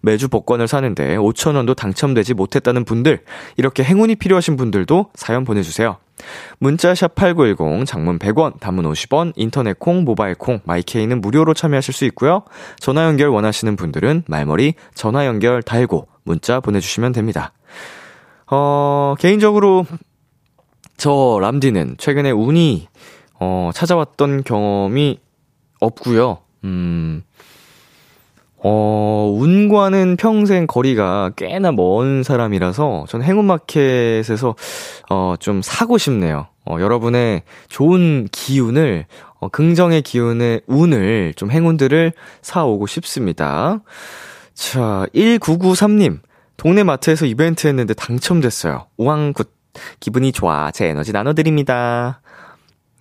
매주 0.00 0.28
복권을 0.28 0.68
사는데 0.68 1.16
5천원도 1.16 1.76
당첨되지 1.76 2.34
못했다는 2.34 2.84
분들, 2.84 3.20
이렇게 3.56 3.82
행운이 3.82 4.16
필요하신 4.16 4.56
분들도 4.56 5.10
사연 5.14 5.44
보내주세요. 5.44 5.98
문자샵 6.58 7.14
8910, 7.14 7.86
장문 7.86 8.18
100원, 8.18 8.58
단문 8.60 8.90
50원, 8.90 9.32
인터넷 9.36 9.78
콩, 9.78 10.04
모바일 10.04 10.34
콩, 10.34 10.60
마이케이는 10.64 11.20
무료로 11.20 11.54
참여하실 11.54 11.94
수 11.94 12.04
있고요. 12.06 12.42
전화 12.78 13.04
연결 13.04 13.28
원하시는 13.28 13.76
분들은 13.76 14.24
말머리 14.26 14.74
전화 14.94 15.26
연결 15.26 15.62
달고 15.62 16.08
문자 16.24 16.60
보내주시면 16.60 17.12
됩니다. 17.12 17.52
어, 18.50 19.14
개인적으로 19.18 19.86
저 20.96 21.38
람디는 21.40 21.96
최근에 21.98 22.30
운이 22.30 22.88
어, 23.38 23.70
찾아왔던 23.74 24.44
경험이 24.44 25.20
없고요. 25.80 26.38
음, 26.64 27.22
어, 28.58 29.36
운과는 29.38 30.16
평생 30.16 30.66
거리가 30.66 31.32
꽤나 31.36 31.72
먼 31.72 32.22
사람이라서 32.22 33.04
전 33.08 33.22
행운마켓에서 33.22 34.54
어, 35.10 35.34
좀 35.38 35.62
사고 35.62 35.98
싶네요. 35.98 36.48
어, 36.64 36.78
여러분의 36.80 37.42
좋은 37.68 38.28
기운을, 38.32 39.06
어, 39.38 39.48
긍정의 39.48 40.02
기운의 40.02 40.62
운을, 40.66 41.34
좀 41.36 41.50
행운들을 41.50 42.12
사오고 42.42 42.86
싶습니다. 42.86 43.80
자, 44.54 45.06
1993님. 45.14 46.18
동네 46.56 46.82
마트에서 46.82 47.26
이벤트 47.26 47.66
했는데 47.66 47.94
당첨됐어요. 47.94 48.86
우왕굿. 48.96 49.54
기분이 50.00 50.32
좋아. 50.32 50.70
제 50.70 50.86
에너지 50.86 51.12
나눠드립니다. 51.12 52.22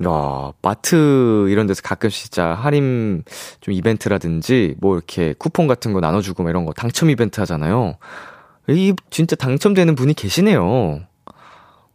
야, 0.03 0.51
마트 0.61 1.47
이런 1.49 1.67
데서 1.67 1.81
가끔씩 1.81 2.23
진짜 2.23 2.53
할인 2.53 3.23
좀 3.61 3.73
이벤트라든지 3.73 4.75
뭐 4.79 4.95
이렇게 4.95 5.33
쿠폰 5.37 5.67
같은 5.67 5.93
거 5.93 6.01
나눠주고 6.01 6.43
뭐 6.43 6.49
이런 6.49 6.65
거 6.65 6.73
당첨 6.73 7.09
이벤트 7.09 7.39
하잖아요. 7.39 7.97
이 8.67 8.93
진짜 9.09 9.35
당첨되는 9.35 9.95
분이 9.95 10.13
계시네요. 10.15 11.01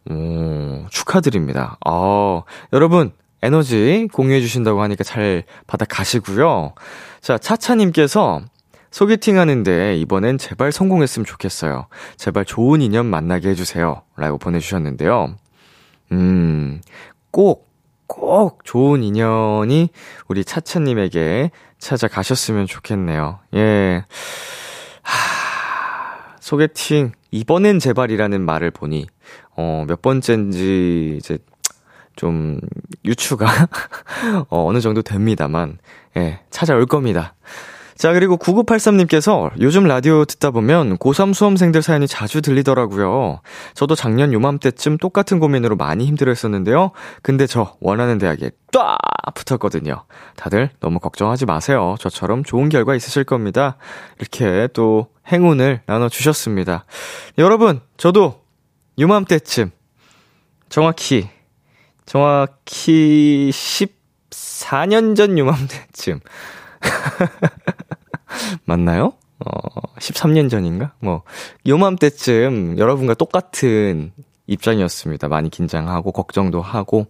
오, 0.09 0.85
축하드립니다. 0.89 1.77
아, 1.85 2.41
여러분 2.73 3.11
에너지 3.43 4.07
공유해 4.13 4.41
주신다고 4.41 4.81
하니까 4.81 5.03
잘 5.03 5.43
받아 5.67 5.85
가시고요. 5.85 6.73
자, 7.21 7.37
차차님께서 7.37 8.41
소개팅 8.89 9.37
하는데 9.37 9.95
이번엔 9.97 10.37
제발 10.37 10.71
성공했으면 10.71 11.25
좋겠어요. 11.25 11.87
제발 12.17 12.45
좋은 12.45 12.81
인연 12.81 13.05
만나게 13.05 13.49
해주세요. 13.49 14.01
라고 14.17 14.37
보내주셨는데요. 14.37 15.35
음, 16.11 16.81
꼭 17.31 17.70
꼭 18.11 18.65
좋은 18.65 19.03
인연이 19.03 19.87
우리 20.27 20.43
차차님에게 20.43 21.49
찾아가셨으면 21.79 22.67
좋겠네요. 22.67 23.39
예. 23.55 24.03
하, 25.01 26.35
소개팅, 26.41 27.13
이번엔 27.31 27.79
제발이라는 27.79 28.41
말을 28.41 28.71
보니, 28.71 29.07
어, 29.55 29.85
몇 29.87 30.01
번째인지 30.01 31.15
이제 31.19 31.37
좀 32.17 32.59
유추가, 33.05 33.47
어, 34.49 34.65
어느 34.65 34.81
정도 34.81 35.01
됩니다만, 35.01 35.77
예, 36.17 36.41
찾아올 36.49 36.87
겁니다. 36.87 37.35
자, 38.01 38.13
그리고 38.13 38.35
9983님께서 38.37 39.51
요즘 39.59 39.83
라디오 39.83 40.25
듣다 40.25 40.49
보면 40.49 40.97
고3 40.97 41.35
수험생들 41.35 41.83
사연이 41.83 42.07
자주 42.07 42.41
들리더라고요. 42.41 43.41
저도 43.75 43.93
작년 43.93 44.33
요맘때쯤 44.33 44.97
똑같은 44.97 45.37
고민으로 45.37 45.75
많이 45.75 46.07
힘들어 46.07 46.31
했었는데요. 46.31 46.93
근데 47.21 47.45
저 47.45 47.75
원하는 47.79 48.17
대학에 48.17 48.49
딱 48.71 48.97
붙었거든요. 49.35 50.05
다들 50.35 50.71
너무 50.79 50.97
걱정하지 50.97 51.45
마세요. 51.45 51.93
저처럼 51.99 52.43
좋은 52.43 52.69
결과 52.69 52.95
있으실 52.95 53.23
겁니다. 53.23 53.77
이렇게 54.19 54.67
또 54.73 55.09
행운을 55.31 55.81
나눠주셨습니다. 55.85 56.85
여러분, 57.37 57.81
저도 57.97 58.41
요맘때쯤 58.97 59.69
정확히, 60.69 61.29
정확히 62.07 63.51
14년 63.53 65.15
전 65.15 65.37
요맘때쯤 65.37 66.21
맞나요? 68.65 69.13
어, 69.39 69.95
13년 69.99 70.49
전인가? 70.49 70.93
뭐, 70.99 71.23
요맘때쯤 71.67 72.77
여러분과 72.77 73.15
똑같은 73.15 74.11
입장이었습니다. 74.47 75.27
많이 75.27 75.49
긴장하고, 75.49 76.11
걱정도 76.11 76.61
하고. 76.61 77.07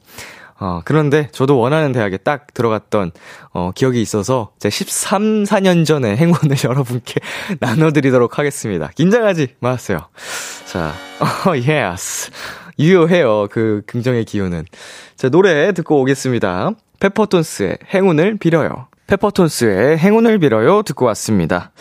어, 0.59 0.81
그런데 0.85 1.27
저도 1.31 1.57
원하는 1.57 1.91
대학에 1.91 2.17
딱 2.17 2.53
들어갔던, 2.53 3.11
어, 3.51 3.71
기억이 3.73 3.99
있어서 4.01 4.53
제 4.59 4.69
13, 4.69 5.43
4년 5.43 5.85
전에 5.85 6.15
행운을 6.15 6.55
여러분께 6.63 7.15
나눠드리도록 7.59 8.37
하겠습니다. 8.37 8.91
긴장하지 8.95 9.55
마세요. 9.59 10.07
자, 10.65 10.93
어, 11.19 11.55
yes. 11.55 12.31
유효해요. 12.77 13.47
그 13.51 13.81
긍정의 13.87 14.25
기운은. 14.25 14.65
자, 15.15 15.29
노래 15.29 15.71
듣고 15.73 15.99
오겠습니다. 16.01 16.71
페퍼톤스의 16.99 17.79
행운을 17.93 18.37
빌어요. 18.37 18.87
페퍼톤스의 19.11 19.97
행운을 19.97 20.39
빌어요 20.39 20.83
듣고 20.83 21.05
왔습니다. 21.07 21.71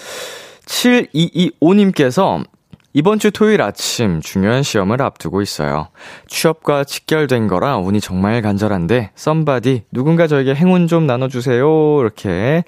7225님께서 0.67 2.45
이번 2.93 3.21
주 3.21 3.31
토요일 3.31 3.63
아침 3.63 4.21
중요한 4.21 4.65
시험을 4.65 5.01
앞두고 5.01 5.41
있어요. 5.41 5.91
취업과 6.27 6.83
직결된 6.83 7.47
거라 7.47 7.79
운이 7.79 8.01
정말 8.01 8.43
간절한데 8.43 9.13
썸바디 9.15 9.85
누군가 9.93 10.27
저에게 10.27 10.57
행운 10.57 10.89
좀 10.89 11.07
나눠주세요 11.07 12.01
이렇게 12.01 12.65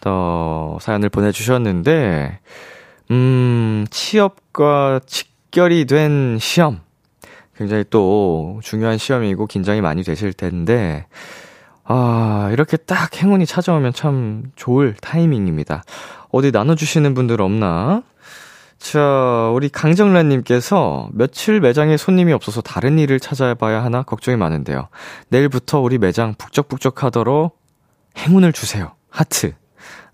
더 0.00 0.76
사연을 0.82 1.08
보내주셨는데 1.08 2.40
음 3.10 3.86
취업과 3.88 5.00
직결이 5.06 5.86
된 5.86 6.36
시험 6.38 6.80
굉장히 7.56 7.84
또 7.88 8.60
중요한 8.62 8.98
시험이고 8.98 9.46
긴장이 9.46 9.80
많이 9.80 10.02
되실 10.02 10.34
텐데 10.34 11.06
아, 11.84 12.48
이렇게 12.52 12.76
딱 12.76 13.14
행운이 13.22 13.46
찾아오면 13.46 13.92
참 13.92 14.44
좋을 14.56 14.94
타이밍입니다. 15.00 15.84
어디 16.32 16.50
나눠주시는 16.50 17.14
분들 17.14 17.40
없나? 17.40 18.02
자, 18.78 19.50
우리 19.54 19.68
강정란님께서 19.68 21.10
며칠 21.12 21.60
매장에 21.60 21.96
손님이 21.96 22.32
없어서 22.32 22.60
다른 22.60 22.98
일을 22.98 23.20
찾아봐야 23.20 23.82
하나 23.84 24.02
걱정이 24.02 24.36
많은데요. 24.36 24.88
내일부터 25.28 25.80
우리 25.80 25.98
매장 25.98 26.34
북적북적 26.36 27.04
하도록 27.04 27.58
행운을 28.18 28.52
주세요. 28.52 28.92
하트. 29.10 29.54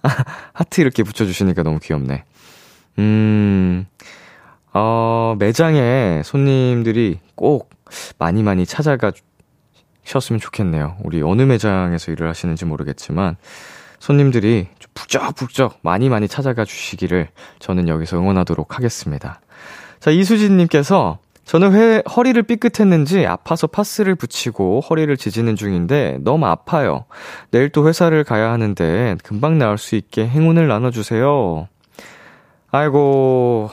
아, 0.02 0.08
하트 0.52 0.80
이렇게 0.80 1.02
붙여주시니까 1.02 1.62
너무 1.62 1.78
귀엽네. 1.80 2.24
음, 2.98 3.86
어, 4.72 5.36
매장에 5.38 6.22
손님들이 6.24 7.20
꼭 7.34 7.70
많이 8.18 8.42
많이 8.42 8.66
찾아가 8.66 9.12
쉬었으면 10.10 10.40
좋겠네요. 10.40 10.96
우리 11.04 11.22
어느 11.22 11.42
매장에서 11.42 12.10
일을 12.10 12.28
하시는지 12.28 12.64
모르겠지만 12.64 13.36
손님들이 14.00 14.66
북적북적 14.94 15.78
많이 15.82 16.08
많이 16.08 16.26
찾아가 16.26 16.64
주시기를 16.64 17.28
저는 17.60 17.88
여기서 17.88 18.18
응원하도록 18.18 18.76
하겠습니다. 18.76 19.40
자, 20.00 20.10
이수진님께서 20.10 21.18
저는 21.44 21.74
회, 21.74 22.02
허리를 22.16 22.42
삐끗했는지 22.42 23.26
아파서 23.26 23.66
파스를 23.66 24.14
붙이고 24.14 24.80
허리를 24.80 25.16
지지는 25.16 25.56
중인데 25.56 26.18
너무 26.22 26.46
아파요. 26.46 27.04
내일 27.50 27.70
또 27.70 27.86
회사를 27.86 28.24
가야 28.24 28.50
하는데 28.50 29.16
금방 29.22 29.58
나을 29.58 29.78
수 29.78 29.96
있게 29.96 30.26
행운을 30.26 30.68
나눠주세요. 30.68 31.68
아이고, 32.70 33.68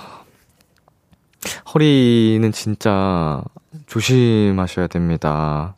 허리는 1.74 2.52
진짜 2.52 3.44
조심하셔야 3.86 4.88
됩니다. 4.88 5.76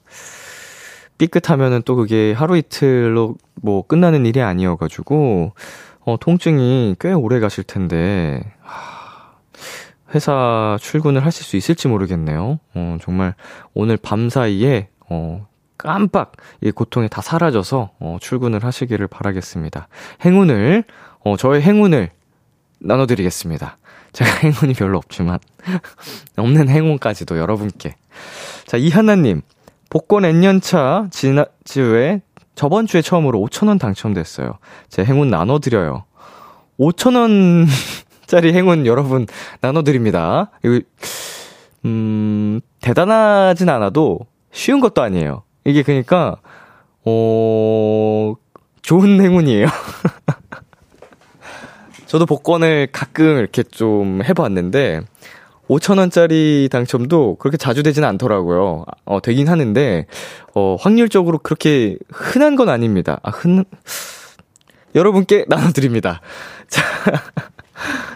삐끗하면은 1.19 1.83
또 1.85 1.95
그게 1.95 2.33
하루 2.33 2.57
이틀로 2.57 3.35
뭐 3.53 3.85
끝나는 3.85 4.25
일이 4.25 4.41
아니어가지고, 4.41 5.53
어, 5.99 6.17
통증이 6.19 6.95
꽤 6.99 7.13
오래 7.13 7.39
가실 7.39 7.63
텐데, 7.63 8.41
하, 8.61 9.33
회사 10.15 10.77
출근을 10.81 11.23
하실 11.23 11.45
수 11.45 11.55
있을지 11.55 11.87
모르겠네요. 11.87 12.59
어, 12.73 12.97
정말 13.01 13.35
오늘 13.75 13.97
밤 13.97 14.29
사이에, 14.29 14.89
어, 15.09 15.45
깜빡 15.77 16.33
이 16.61 16.71
고통이 16.71 17.07
다 17.09 17.21
사라져서 17.21 17.91
어, 17.99 18.17
출근을 18.19 18.65
하시기를 18.65 19.07
바라겠습니다. 19.07 19.87
행운을 20.25 20.83
어, 21.23 21.37
저의 21.37 21.61
행운을 21.61 22.09
나눠드리겠습니다. 22.79 23.77
제가 24.11 24.31
행운이 24.43 24.73
별로 24.73 24.97
없지만, 24.97 25.37
없는 26.37 26.69
행운까지도 26.69 27.37
여러분께. 27.37 27.95
자, 28.65 28.77
이하나님, 28.77 29.41
복권 29.89 30.23
N년차 30.23 31.07
지난주에, 31.11 32.21
저번 32.53 32.85
주에 32.85 33.01
처음으로 33.01 33.39
5천원 33.39 33.79
당첨됐어요. 33.79 34.59
제 34.87 35.03
행운 35.03 35.29
나눠드려요. 35.29 36.03
5천원 36.79 37.65
짜리 38.27 38.53
행운 38.53 38.85
여러분 38.85 39.25
나눠드립니다. 39.61 40.51
이거, 40.63 40.79
음, 41.85 42.61
대단하진 42.81 43.69
않아도 43.69 44.19
쉬운 44.51 44.79
것도 44.79 45.01
아니에요. 45.01 45.43
이게 45.65 45.81
그니까, 45.81 46.35
어, 47.05 48.33
좋은 48.81 49.21
행운이에요. 49.21 49.65
저도 52.05 52.25
복권을 52.25 52.89
가끔 52.91 53.37
이렇게 53.37 53.63
좀 53.63 54.21
해봤는데, 54.23 55.01
5천원짜리 55.69 56.69
당첨도 56.69 57.35
그렇게 57.35 57.57
자주 57.57 57.83
되지는 57.83 58.07
않더라고요. 58.09 58.85
어, 59.05 59.21
되긴 59.21 59.47
하는데, 59.47 60.07
어, 60.55 60.75
확률적으로 60.79 61.37
그렇게 61.37 61.97
흔한 62.11 62.55
건 62.55 62.69
아닙니다. 62.69 63.19
아, 63.23 63.29
흔, 63.29 63.63
여러분께 64.95 65.45
나눠드립니다. 65.49 66.21
자. 66.67 66.83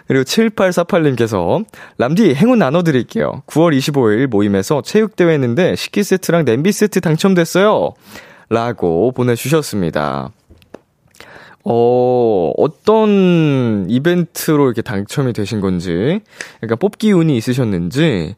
그리고 0.07 0.23
7848님께서 0.25 1.63
람디 1.97 2.35
행운 2.35 2.59
나눠드릴게요. 2.59 3.43
9월 3.47 3.77
25일 3.77 4.27
모임에서 4.27 4.81
체육대회 4.81 5.31
했는데 5.33 5.77
식기 5.77 6.03
세트랑 6.03 6.43
냄비 6.43 6.73
세트 6.73 6.99
당첨됐어요. 6.99 7.93
라고 8.49 9.11
보내주셨습니다. 9.13 10.31
어, 11.65 12.51
어떤 12.57 13.85
이벤트로 13.89 14.65
이렇게 14.65 14.81
당첨이 14.81 15.33
되신 15.33 15.61
건지, 15.61 16.19
그러니까 16.57 16.75
뽑기 16.75 17.11
운이 17.11 17.37
있으셨는지, 17.37 18.35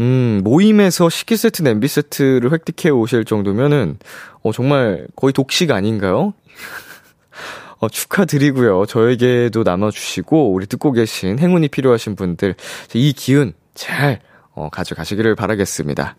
음, 0.00 0.40
모임에서 0.42 1.08
식기 1.08 1.36
세트, 1.36 1.62
냄비 1.62 1.86
세트를 1.86 2.52
획득해 2.52 2.90
오실 2.90 3.24
정도면은, 3.24 3.98
어, 4.42 4.52
정말 4.52 5.06
거의 5.14 5.32
독식 5.32 5.70
아닌가요? 5.70 6.34
어, 7.78 7.88
축하드리고요. 7.88 8.86
저에게도 8.86 9.62
나눠주시고, 9.62 10.52
우리 10.52 10.66
듣고 10.66 10.90
계신 10.92 11.38
행운이 11.38 11.68
필요하신 11.68 12.16
분들, 12.16 12.56
이 12.94 13.12
기운 13.12 13.52
잘, 13.74 14.20
어, 14.52 14.68
가져가시기를 14.70 15.36
바라겠습니다. 15.36 16.16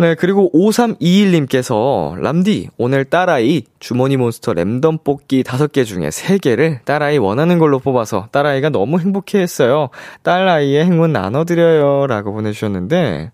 네, 0.00 0.14
그리고 0.14 0.48
5321님께서, 0.52 2.14
람디, 2.20 2.68
오늘 2.76 3.04
딸아이 3.04 3.64
주머니 3.80 4.16
몬스터 4.16 4.54
램덤 4.54 4.98
뽑기 5.02 5.42
5개 5.42 5.84
중에 5.84 6.08
3개를 6.08 6.84
딸아이 6.84 7.18
원하는 7.18 7.58
걸로 7.58 7.80
뽑아서 7.80 8.28
딸아이가 8.30 8.68
너무 8.68 9.00
행복해 9.00 9.40
했어요. 9.40 9.88
딸아이의 10.22 10.84
행운 10.84 11.12
나눠드려요. 11.12 12.06
라고 12.06 12.32
보내주셨는데, 12.32 13.32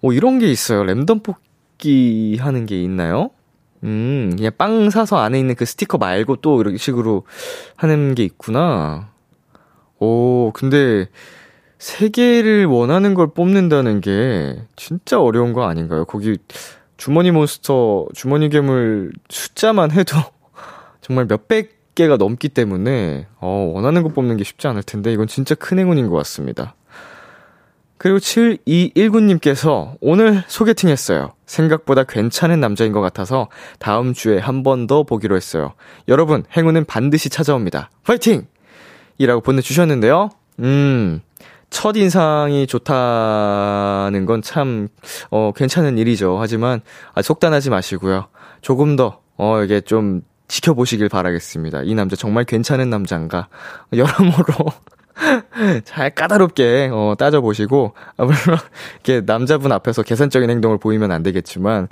오, 0.00 0.14
이런 0.14 0.38
게 0.38 0.50
있어요. 0.50 0.82
램덤 0.82 1.20
뽑기 1.20 2.38
하는 2.40 2.64
게 2.64 2.82
있나요? 2.82 3.28
음, 3.82 4.32
그냥 4.38 4.50
빵 4.56 4.88
사서 4.88 5.18
안에 5.18 5.38
있는 5.38 5.56
그 5.56 5.66
스티커 5.66 5.98
말고 5.98 6.36
또 6.36 6.58
이런 6.62 6.78
식으로 6.78 7.24
하는 7.76 8.14
게 8.14 8.24
있구나. 8.24 9.10
오, 9.98 10.52
근데 10.54 11.08
세 11.84 12.08
개를 12.08 12.64
원하는 12.64 13.12
걸 13.12 13.26
뽑는다는 13.34 14.00
게 14.00 14.56
진짜 14.74 15.20
어려운 15.20 15.52
거 15.52 15.68
아닌가요? 15.68 16.06
거기 16.06 16.38
주머니 16.96 17.30
몬스터, 17.30 18.06
주머니 18.14 18.48
괴물 18.48 19.12
숫자만 19.28 19.90
해도 19.90 20.16
정말 21.02 21.26
몇백 21.26 21.94
개가 21.94 22.16
넘기 22.16 22.48
때문에 22.48 23.26
어, 23.38 23.70
원하는 23.74 24.02
거 24.02 24.08
뽑는 24.08 24.38
게 24.38 24.44
쉽지 24.44 24.66
않을 24.66 24.82
텐데 24.82 25.12
이건 25.12 25.26
진짜 25.26 25.54
큰 25.54 25.78
행운인 25.78 26.08
것 26.08 26.16
같습니다. 26.16 26.74
그리고 27.98 28.16
7219님께서 28.16 29.96
오늘 30.00 30.42
소개팅 30.48 30.88
했어요. 30.88 31.34
생각보다 31.44 32.04
괜찮은 32.04 32.60
남자인 32.60 32.92
것 32.92 33.02
같아서 33.02 33.48
다음 33.78 34.14
주에 34.14 34.38
한 34.38 34.62
번 34.62 34.86
더 34.86 35.02
보기로 35.02 35.36
했어요. 35.36 35.74
여러분, 36.08 36.44
행운은 36.56 36.86
반드시 36.86 37.28
찾아옵니다. 37.28 37.90
화이팅! 38.04 38.46
이라고 39.18 39.42
보내주셨는데요. 39.42 40.30
음, 40.60 41.20
첫 41.74 41.96
인상이 41.96 42.68
좋다는 42.68 44.26
건 44.26 44.42
참, 44.42 44.86
어, 45.30 45.50
괜찮은 45.54 45.98
일이죠. 45.98 46.38
하지만, 46.40 46.80
아, 47.14 47.20
속단하지 47.20 47.70
마시고요. 47.70 48.28
조금 48.62 48.94
더, 48.94 49.20
어, 49.36 49.60
이게 49.60 49.80
좀 49.80 50.22
지켜보시길 50.46 51.08
바라겠습니다. 51.08 51.82
이 51.82 51.96
남자 51.96 52.14
정말 52.14 52.44
괜찮은 52.44 52.90
남자인가. 52.90 53.48
여러모로 53.92 54.54
잘 55.84 56.10
까다롭게 56.14 56.90
어, 56.92 57.14
따져보시고 57.18 57.94
아, 58.18 58.24
물론 58.24 58.58
이렇게 59.04 59.26
남자분 59.26 59.72
앞에서 59.72 60.02
계산적인 60.04 60.48
행동을 60.50 60.78
보이면 60.78 61.10
안 61.12 61.22
되겠지만 61.24 61.88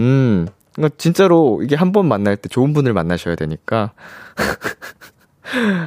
음 0.00 0.48
진짜로 0.96 1.60
이게 1.62 1.74
한 1.76 1.92
번 1.92 2.06
만날 2.06 2.36
때 2.36 2.48
좋은 2.48 2.72
분을 2.72 2.92
만나셔야 2.92 3.34
되니까 3.34 3.92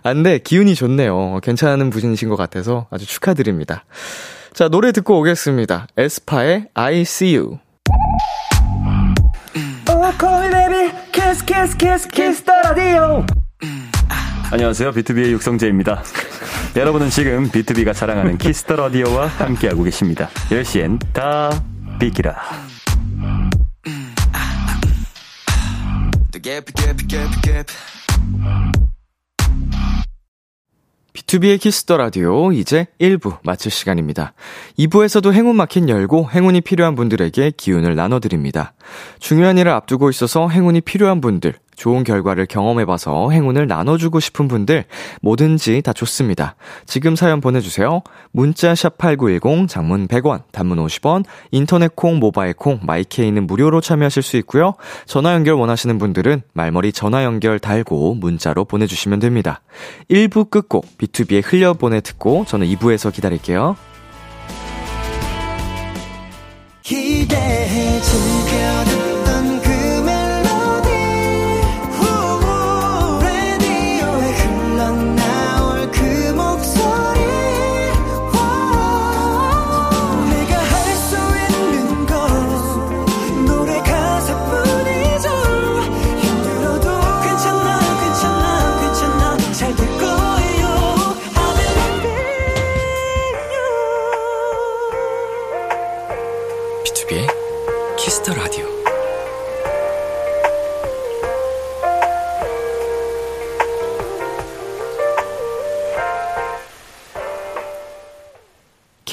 안돼 0.04 0.36
아, 0.36 0.38
기운이 0.44 0.76
좋네요. 0.76 1.40
괜찮은 1.42 1.90
분이신 1.90 2.30
것 2.30 2.36
같아서 2.36 2.88
아주 2.92 3.06
축하드립니다. 3.06 3.86
자 4.54 4.70
노래 4.70 4.92
듣고 4.92 5.20
오겠습니다. 5.20 5.88
에스파의 5.98 6.68
I 6.74 7.02
See 7.02 7.36
You. 7.38 7.60
안녕하세요. 14.52 14.92
비투비의 14.92 15.32
육성재입니다. 15.34 16.04
여러분은 16.76 17.10
지금 17.10 17.50
비투비가 17.50 17.94
자랑하는 17.94 18.38
키스 18.38 18.62
더 18.62 18.76
라디오와 18.76 19.28
함께하고 19.28 19.84
계십니다. 19.84 20.30
10시엔 20.50 21.00
다 21.14 21.50
비키라. 22.00 22.36
비투비의 31.14 31.60
키스 31.60 31.84
더 31.84 31.98
라디오 31.98 32.52
이제 32.52 32.88
1부 33.00 33.38
마칠 33.44 33.72
시간입니다. 33.72 34.34
2부에서도 34.80 35.32
행운 35.32 35.56
마켓 35.56 35.88
열고 35.88 36.32
행운이 36.32 36.62
필요한 36.62 36.96
분들에게 36.96 37.52
기운을 37.56 37.96
나눠드립니다. 37.96 38.74
중요한 39.20 39.60
일을 39.60 39.72
앞두고 39.72 40.10
있어서 40.10 40.50
행운이 40.50 40.82
필요한 40.82 41.22
분들 41.22 41.54
좋은 41.76 42.04
결과를 42.04 42.46
경험해봐서 42.46 43.32
행운을 43.32 43.68
나눠주고 43.68 44.20
싶은 44.20 44.48
분들 44.48 44.86
뭐든지 45.22 45.82
다 45.82 45.94
좋습니다. 45.94 46.56
지금 46.86 47.16
사연 47.16 47.42
보내주세요. 47.42 48.02
문자 48.32 48.74
샵8910 48.74 49.68
장문 49.68 50.08
100원, 50.08 50.44
단문 50.52 50.78
50원, 50.86 51.26
인터넷 51.52 51.96
콩, 51.96 52.20
모바일 52.20 52.54
콩, 52.54 52.80
마이케이는 52.84 53.48
무료로 53.48 53.82
참여하실 53.82 54.24
수 54.24 54.38
있고요. 54.38 54.74
전화 55.06 55.34
연결 55.34 55.56
원하시는 55.56 55.98
분들은 55.98 56.42
말머리 56.54 56.92
전화 56.92 57.24
연결 57.24 57.60
달고 57.60 58.16
문자로 58.16 58.66
보내주시면 58.66 59.20
됩니다. 59.20 59.62
1부 60.10 60.50
끝곡 60.50 60.98
B2B의 60.98 61.42
흘려보내 61.46 62.02
듣고 62.02 62.46
저는 62.48 62.68
2부에서 62.68 63.12
기다릴게요. 63.14 63.76
기대해 66.82 68.02
즐 68.02 68.53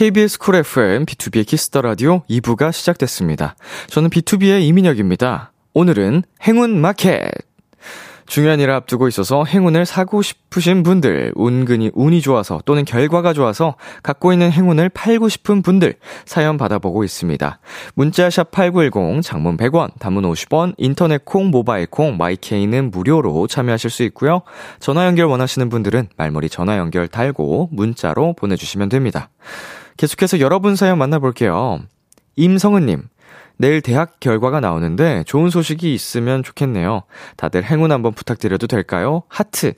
KBS 0.00 0.38
쿨 0.38 0.54
FM 0.54 1.04
비투비의 1.04 1.46
키스 1.46 1.69
더 1.69 1.82
라디오 1.82 2.22
2부가 2.22 2.72
시작됐습니다. 2.72 3.54
저는 3.88 4.08
비투비의 4.08 4.62
이민혁입니다. 4.62 5.52
오늘은 5.74 6.22
행운 6.42 6.80
마켓. 6.80 7.30
중요한 8.24 8.60
일을 8.60 8.72
앞두고 8.72 9.08
있어서 9.08 9.44
행운을 9.44 9.84
사고 9.84 10.22
싶으신 10.22 10.84
분들, 10.84 11.34
은근히 11.38 11.90
운이 11.92 12.22
좋아서 12.22 12.62
또는 12.64 12.86
결과가 12.86 13.34
좋아서 13.34 13.74
갖고 14.02 14.32
있는 14.32 14.50
행운을 14.50 14.88
팔고 14.88 15.28
싶은 15.28 15.60
분들 15.60 15.96
사연 16.24 16.56
받아보고 16.56 17.04
있습니다. 17.04 17.58
문자샵 17.92 18.52
8910, 18.52 19.20
장문 19.22 19.58
100원, 19.58 19.98
단문 19.98 20.24
50원, 20.24 20.72
인터넷 20.78 21.26
콩, 21.26 21.50
모바일 21.50 21.86
콩, 21.86 22.16
마이케이는 22.16 22.90
무료로 22.90 23.48
참여하실 23.48 23.90
수 23.90 24.02
있고요. 24.04 24.40
전화 24.78 25.04
연결 25.04 25.26
원하시는 25.26 25.68
분들은 25.68 26.08
말머리 26.16 26.48
전화 26.48 26.78
연결 26.78 27.06
달고 27.06 27.68
문자로 27.70 28.32
보내주시면 28.38 28.88
됩니다. 28.88 29.28
계속해서 30.00 30.40
여러분 30.40 30.76
사연 30.76 30.96
만나볼게요. 30.96 31.80
임성은님, 32.36 33.02
내일 33.58 33.82
대학 33.82 34.18
결과가 34.18 34.60
나오는데 34.60 35.24
좋은 35.24 35.50
소식이 35.50 35.92
있으면 35.92 36.42
좋겠네요. 36.42 37.02
다들 37.36 37.64
행운 37.64 37.92
한번 37.92 38.14
부탁드려도 38.14 38.66
될까요? 38.66 39.24
하트. 39.28 39.74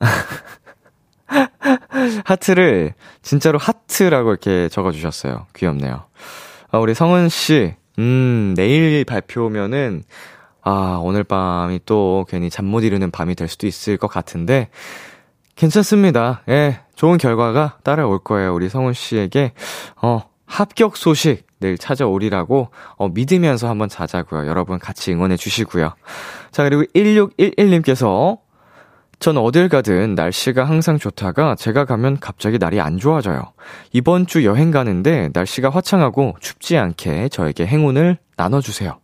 하트를 2.26 2.92
진짜로 3.22 3.56
하트라고 3.56 4.28
이렇게 4.28 4.68
적어주셨어요. 4.68 5.46
귀엽네요. 5.56 6.04
아, 6.70 6.78
우리 6.78 6.92
성은 6.92 7.30
씨, 7.30 7.74
음, 7.98 8.52
내일 8.54 9.06
발표면은 9.06 10.02
아, 10.60 11.00
오늘 11.02 11.24
밤이 11.24 11.80
또 11.86 12.26
괜히 12.28 12.50
잠 12.50 12.66
못 12.66 12.84
이루는 12.84 13.10
밤이 13.10 13.34
될 13.34 13.48
수도 13.48 13.66
있을 13.66 13.96
것 13.96 14.08
같은데 14.08 14.68
괜찮습니다. 15.58 16.42
예, 16.48 16.78
좋은 16.94 17.18
결과가 17.18 17.78
따라올 17.82 18.20
거예요. 18.20 18.54
우리 18.54 18.68
성은 18.68 18.92
씨에게 18.92 19.52
어, 20.00 20.22
합격 20.46 20.96
소식 20.96 21.46
내일 21.58 21.76
찾아오리라고 21.76 22.68
어, 22.96 23.08
믿으면서 23.08 23.68
한번 23.68 23.88
자자고요. 23.88 24.46
여러분 24.46 24.78
같이 24.78 25.12
응원해 25.12 25.36
주시고요. 25.36 25.94
자, 26.52 26.62
그리고 26.62 26.84
1611님께서 26.94 28.38
전 29.18 29.36
어딜 29.36 29.68
가든 29.68 30.14
날씨가 30.14 30.62
항상 30.62 30.96
좋다가 30.96 31.56
제가 31.56 31.84
가면 31.86 32.20
갑자기 32.20 32.58
날이 32.58 32.80
안 32.80 32.96
좋아져요. 32.96 33.52
이번 33.92 34.28
주 34.28 34.44
여행 34.44 34.70
가는데 34.70 35.30
날씨가 35.32 35.70
화창하고 35.70 36.36
춥지 36.40 36.78
않게 36.78 37.30
저에게 37.30 37.66
행운을 37.66 38.18
나눠주세요. 38.36 39.00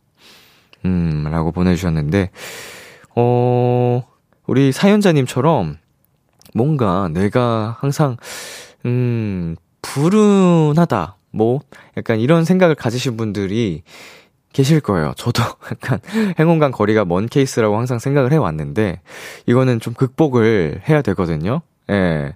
음, 0.84 1.26
라고 1.28 1.50
보내주셨는데, 1.50 2.30
어, 3.16 4.02
우리 4.46 4.70
사연자님처럼 4.70 5.78
뭔가 6.54 7.08
내가 7.12 7.76
항상, 7.80 8.16
음, 8.86 9.56
불운하다. 9.82 11.16
뭐, 11.32 11.60
약간 11.96 12.20
이런 12.20 12.44
생각을 12.44 12.76
가지신 12.76 13.16
분들이 13.16 13.82
계실 14.52 14.80
거예요. 14.80 15.12
저도 15.16 15.42
약간 15.70 15.98
행운과 16.38 16.70
거리가 16.70 17.04
먼 17.04 17.26
케이스라고 17.26 17.76
항상 17.76 17.98
생각을 17.98 18.32
해왔는데, 18.32 19.00
이거는 19.46 19.80
좀 19.80 19.92
극복을 19.94 20.82
해야 20.88 21.02
되거든요. 21.02 21.60
예. 21.90 22.34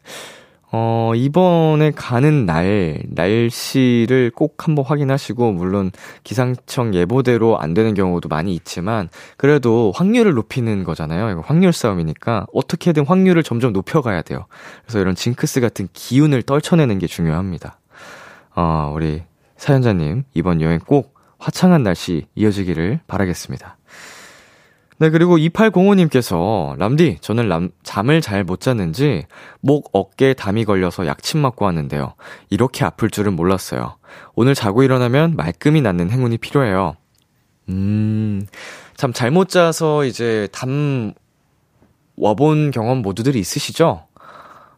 어, 0.70 1.12
이번에 1.14 1.92
가는 1.92 2.44
날, 2.44 3.00
날씨를 3.08 4.30
꼭 4.34 4.66
한번 4.66 4.84
확인하시고, 4.84 5.52
물론 5.52 5.90
기상청 6.24 6.94
예보대로 6.94 7.58
안 7.58 7.72
되는 7.72 7.94
경우도 7.94 8.28
많이 8.28 8.54
있지만, 8.54 9.08
그래도 9.38 9.92
확률을 9.94 10.34
높이는 10.34 10.84
거잖아요. 10.84 11.30
이거 11.30 11.40
확률 11.40 11.72
싸움이니까, 11.72 12.46
어떻게든 12.52 13.06
확률을 13.06 13.42
점점 13.42 13.72
높여가야 13.72 14.20
돼요. 14.22 14.46
그래서 14.82 14.98
이런 14.98 15.14
징크스 15.14 15.60
같은 15.60 15.88
기운을 15.94 16.42
떨쳐내는 16.42 16.98
게 16.98 17.06
중요합니다. 17.06 17.80
어, 18.54 18.92
우리 18.94 19.22
사연자님, 19.56 20.24
이번 20.34 20.60
여행 20.60 20.80
꼭 20.80 21.14
화창한 21.38 21.82
날씨 21.82 22.26
이어지기를 22.34 23.00
바라겠습니다. 23.06 23.77
네, 25.00 25.10
그리고 25.10 25.36
2805님께서, 25.36 26.76
람디, 26.76 27.18
저는 27.20 27.48
람, 27.48 27.70
잠을 27.84 28.20
잘못 28.20 28.60
잤는지, 28.60 29.26
목, 29.60 29.90
어깨에 29.92 30.34
담이 30.34 30.64
걸려서 30.64 31.06
약침 31.06 31.40
맞고 31.40 31.66
왔는데요. 31.66 32.14
이렇게 32.50 32.84
아플 32.84 33.08
줄은 33.08 33.36
몰랐어요. 33.36 33.96
오늘 34.34 34.54
자고 34.54 34.82
일어나면 34.82 35.36
말끔히 35.36 35.82
낫는 35.82 36.10
행운이 36.10 36.38
필요해요. 36.38 36.96
음, 37.68 38.44
참 38.96 39.12
잘못 39.12 39.48
자서 39.50 40.04
이제 40.04 40.48
담 40.50 41.12
와본 42.16 42.72
경험 42.72 42.98
모두들이 42.98 43.38
있으시죠? 43.38 44.04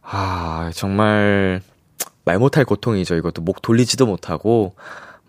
아, 0.02 0.70
정말 0.74 1.62
말 2.26 2.38
못할 2.38 2.66
고통이죠. 2.66 3.16
이것도 3.16 3.40
목 3.40 3.62
돌리지도 3.62 4.04
못하고, 4.04 4.74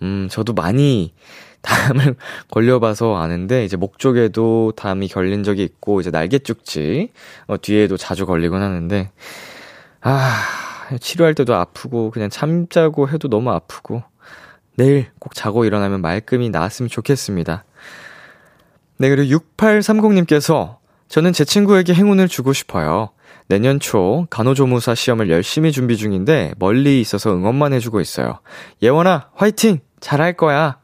음, 0.01 0.27
저도 0.29 0.51
많이 0.51 1.13
담을 1.61 2.15
걸려봐서 2.51 3.15
아는데, 3.17 3.65
이제 3.65 3.77
목 3.77 3.99
쪽에도 3.99 4.73
담이 4.75 5.07
걸린 5.09 5.43
적이 5.43 5.63
있고, 5.63 6.01
이제 6.01 6.11
날개 6.11 6.39
쭉지, 6.39 7.11
어, 7.47 7.57
뒤에도 7.57 7.97
자주 7.97 8.25
걸리곤 8.25 8.61
하는데, 8.61 9.11
아, 10.01 10.43
치료할 10.99 11.35
때도 11.35 11.55
아프고, 11.55 12.11
그냥 12.11 12.29
참자고 12.29 13.09
해도 13.09 13.27
너무 13.27 13.51
아프고, 13.51 14.03
내일 14.75 15.07
꼭 15.19 15.35
자고 15.35 15.65
일어나면 15.65 16.01
말끔히 16.01 16.49
나았으면 16.49 16.89
좋겠습니다. 16.89 17.63
네, 18.97 19.09
그리고 19.09 19.37
6830님께서, 19.57 20.77
저는 21.07 21.33
제 21.33 21.43
친구에게 21.43 21.93
행운을 21.93 22.29
주고 22.29 22.53
싶어요. 22.53 23.09
내년 23.47 23.81
초 23.81 24.27
간호조무사 24.29 24.95
시험을 24.95 25.29
열심히 25.29 25.73
준비 25.73 25.97
중인데 25.97 26.53
멀리 26.57 27.01
있어서 27.01 27.33
응원만 27.33 27.73
해주고 27.73 27.99
있어요. 27.99 28.39
예원아, 28.81 29.29
화이팅! 29.35 29.79
잘할 29.99 30.37
거야! 30.37 30.80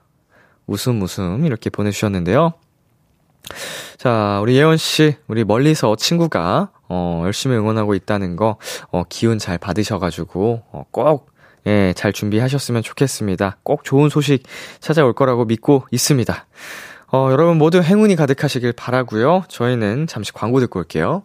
웃음 0.68 1.02
웃음 1.02 1.46
이렇게 1.46 1.70
보내주셨는데요. 1.70 2.54
자, 3.98 4.40
우리 4.42 4.56
예원씨, 4.58 5.16
우리 5.28 5.44
멀리서 5.44 5.96
친구가, 5.96 6.70
어, 6.90 7.22
열심히 7.26 7.56
응원하고 7.56 7.96
있다는 7.96 8.36
거, 8.36 8.58
어, 8.92 9.04
기운 9.10 9.40
잘 9.40 9.58
받으셔가지고, 9.58 10.64
어, 10.72 10.84
꼭, 10.92 11.32
예, 11.66 11.94
잘 11.96 12.14
준비하셨으면 12.14 12.84
좋겠습니다. 12.84 13.58
꼭 13.64 13.84
좋은 13.84 14.10
소식 14.10 14.44
찾아올 14.80 15.14
거라고 15.14 15.46
믿고 15.46 15.86
있습니다. 15.92 16.46
어, 17.12 17.30
여러분 17.32 17.58
모두 17.58 17.82
행운이 17.82 18.16
가득하시길 18.16 18.74
바라고요 18.74 19.44
저희는 19.48 20.08
잠시 20.08 20.34
광고 20.34 20.60
듣고 20.60 20.80
올게요. 20.80 21.24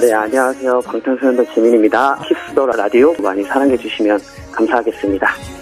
네, 0.00 0.12
안녕하세요. 0.12 0.80
방탄소년단 0.80 1.46
지민입니다. 1.54 2.20
키스 2.26 2.51
더 2.51 2.66
라디오 2.66 3.14
많이 3.22 3.42
사랑해주시면 3.44 4.20
감사하겠습니다. 4.52 5.55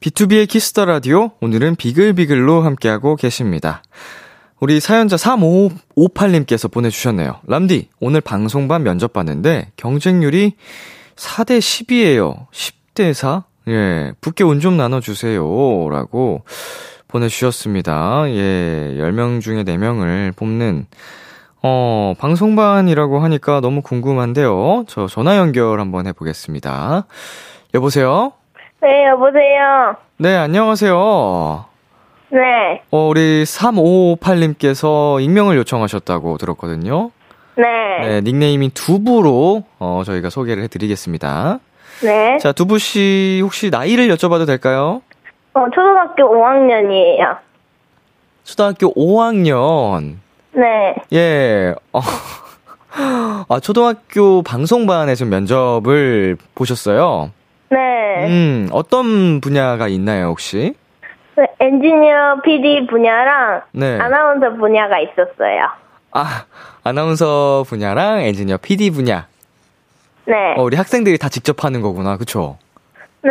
비투비의 0.00 0.48
키스 0.48 0.71
더 0.71 0.84
라디오, 0.84 1.32
오늘은 1.40 1.74
비글비글로 1.76 2.62
함께하고 2.62 3.16
계십니다. 3.16 3.82
우리 4.60 4.78
사연자 4.80 5.16
3558님께서 5.16 6.70
보내주셨네요. 6.70 7.40
람디, 7.46 7.88
오늘 8.00 8.20
방송반 8.20 8.84
면접 8.84 9.12
봤는데 9.12 9.72
경쟁률이 9.76 10.54
4대 11.16 11.58
10이에요. 11.58 12.46
10대 12.52 13.12
4? 13.12 13.44
예, 13.68 14.12
붓게 14.20 14.44
운 14.44 14.60
좀 14.60 14.76
나눠주세요. 14.76 15.42
라고 15.90 16.42
보내주셨습니다. 17.08 18.24
예, 18.28 18.94
10명 18.98 19.40
중에 19.40 19.64
4명을 19.64 20.34
뽑는, 20.36 20.86
어, 21.62 22.14
방송반이라고 22.18 23.18
하니까 23.18 23.60
너무 23.60 23.82
궁금한데요. 23.82 24.84
저 24.86 25.08
전화 25.08 25.36
연결 25.38 25.80
한번 25.80 26.06
해보겠습니다. 26.06 27.06
여보세요? 27.74 28.32
네, 28.80 29.06
여보세요. 29.06 29.96
네, 30.18 30.36
안녕하세요. 30.36 31.64
네, 32.30 32.82
어, 32.90 33.08
우리 33.08 33.42
3558님께서 33.42 35.20
익명을 35.20 35.56
요청하셨다고 35.56 36.36
들었거든요. 36.38 37.10
네, 37.56 37.64
네, 38.02 38.20
닉네임인 38.20 38.70
두부로, 38.74 39.64
어, 39.78 40.02
저희가 40.04 40.30
소개를 40.30 40.62
해드리겠습니다. 40.64 41.58
네. 42.02 42.38
자, 42.38 42.52
두부 42.52 42.78
씨, 42.78 43.40
혹시 43.42 43.70
나이를 43.70 44.08
여쭤봐도 44.08 44.46
될까요? 44.46 45.02
어, 45.54 45.64
초등학교 45.74 46.22
5학년이에요. 46.24 47.38
초등학교 48.44 48.94
5학년. 48.94 50.16
네, 50.52 50.94
예, 51.12 51.74
어, 51.92 52.00
아, 53.48 53.58
초등학교 53.60 54.42
방송반에 54.42 55.16
좀 55.16 55.30
면접을 55.30 56.36
보셨어요? 56.54 57.30
네. 57.70 58.26
음, 58.28 58.68
어떤 58.72 59.40
분야가 59.40 59.88
있나요, 59.88 60.26
혹시? 60.26 60.74
그 61.34 61.44
엔지니어 61.60 62.40
PD 62.44 62.86
분야랑 62.88 63.62
네. 63.72 63.98
아나운서 63.98 64.54
분야가 64.56 64.98
있었어요. 65.00 65.68
아, 66.12 66.44
아나운서 66.82 67.64
분야랑 67.68 68.20
엔지니어 68.22 68.56
PD 68.58 68.90
분야. 68.90 69.26
네, 70.24 70.54
어, 70.56 70.62
우리 70.62 70.76
학생들이 70.76 71.16
다 71.18 71.28
직접 71.28 71.64
하는 71.64 71.80
거구나, 71.80 72.16
그쵸? 72.16 72.58
네. 73.22 73.30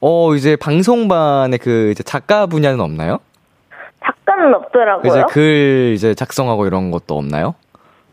어, 0.00 0.34
이제 0.34 0.56
방송반에 0.56 1.56
그, 1.56 1.90
이제 1.90 2.02
작가 2.02 2.46
분야는 2.46 2.80
없나요? 2.80 3.18
작가는 4.04 4.54
없더라고요. 4.54 5.10
이제 5.10 5.24
글 5.28 5.92
이제 5.94 6.14
작성하고 6.14 6.66
이런 6.66 6.90
것도 6.90 7.16
없나요? 7.16 7.54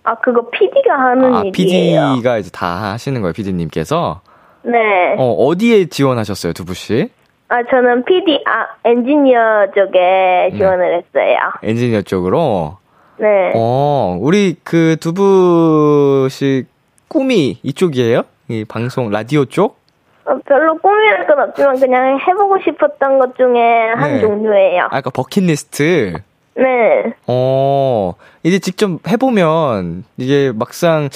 아, 0.04 0.15
그거 0.15 0.49
PD가 0.49 0.93
하는 0.97 1.34
아, 1.36 1.41
일이에요. 1.45 2.13
PD가 2.13 2.38
이제 2.38 2.49
다 2.51 2.91
하시는 2.93 3.21
거예요, 3.21 3.34
PD님께서. 3.34 4.21
네, 4.65 5.15
어, 5.17 5.32
어디에 5.32 5.86
지원하셨어요, 5.86 6.54
두부 6.54 6.73
씨? 6.73 7.10
아, 7.47 7.62
저는 7.69 8.06
PD, 8.06 8.43
아, 8.45 8.67
엔지니어 8.84 9.67
쪽에 9.75 10.51
지원을 10.58 10.97
했어요. 10.97 11.38
엔지니어 11.62 12.01
쪽으로. 12.01 12.78
네. 13.17 13.51
어, 13.56 14.17
우리 14.19 14.56
그두 14.63 15.13
분씩 15.13 16.67
꿈이 17.08 17.60
이쪽이에요? 17.63 18.23
이 18.49 18.65
방송, 18.67 19.10
라디오 19.12 19.45
쪽? 19.45 19.78
어, 20.25 20.36
별로 20.45 20.78
꿈이랄 20.80 21.28
건 21.28 21.39
없지만 21.49 21.80
그냥 21.80 22.19
해보고 22.19 22.58
싶었던 22.63 23.19
것 23.19 23.38
중에 23.38 23.91
한 23.95 24.13
네. 24.15 24.21
종류예요. 24.21 24.88
아까 24.89 25.10
버킷리스트. 25.12 26.13
네. 26.56 27.13
어, 27.28 28.13
이제 28.44 28.60
직접 28.60 28.89
해보면, 29.08 30.06
이게 30.18 30.52
막상, 30.56 31.10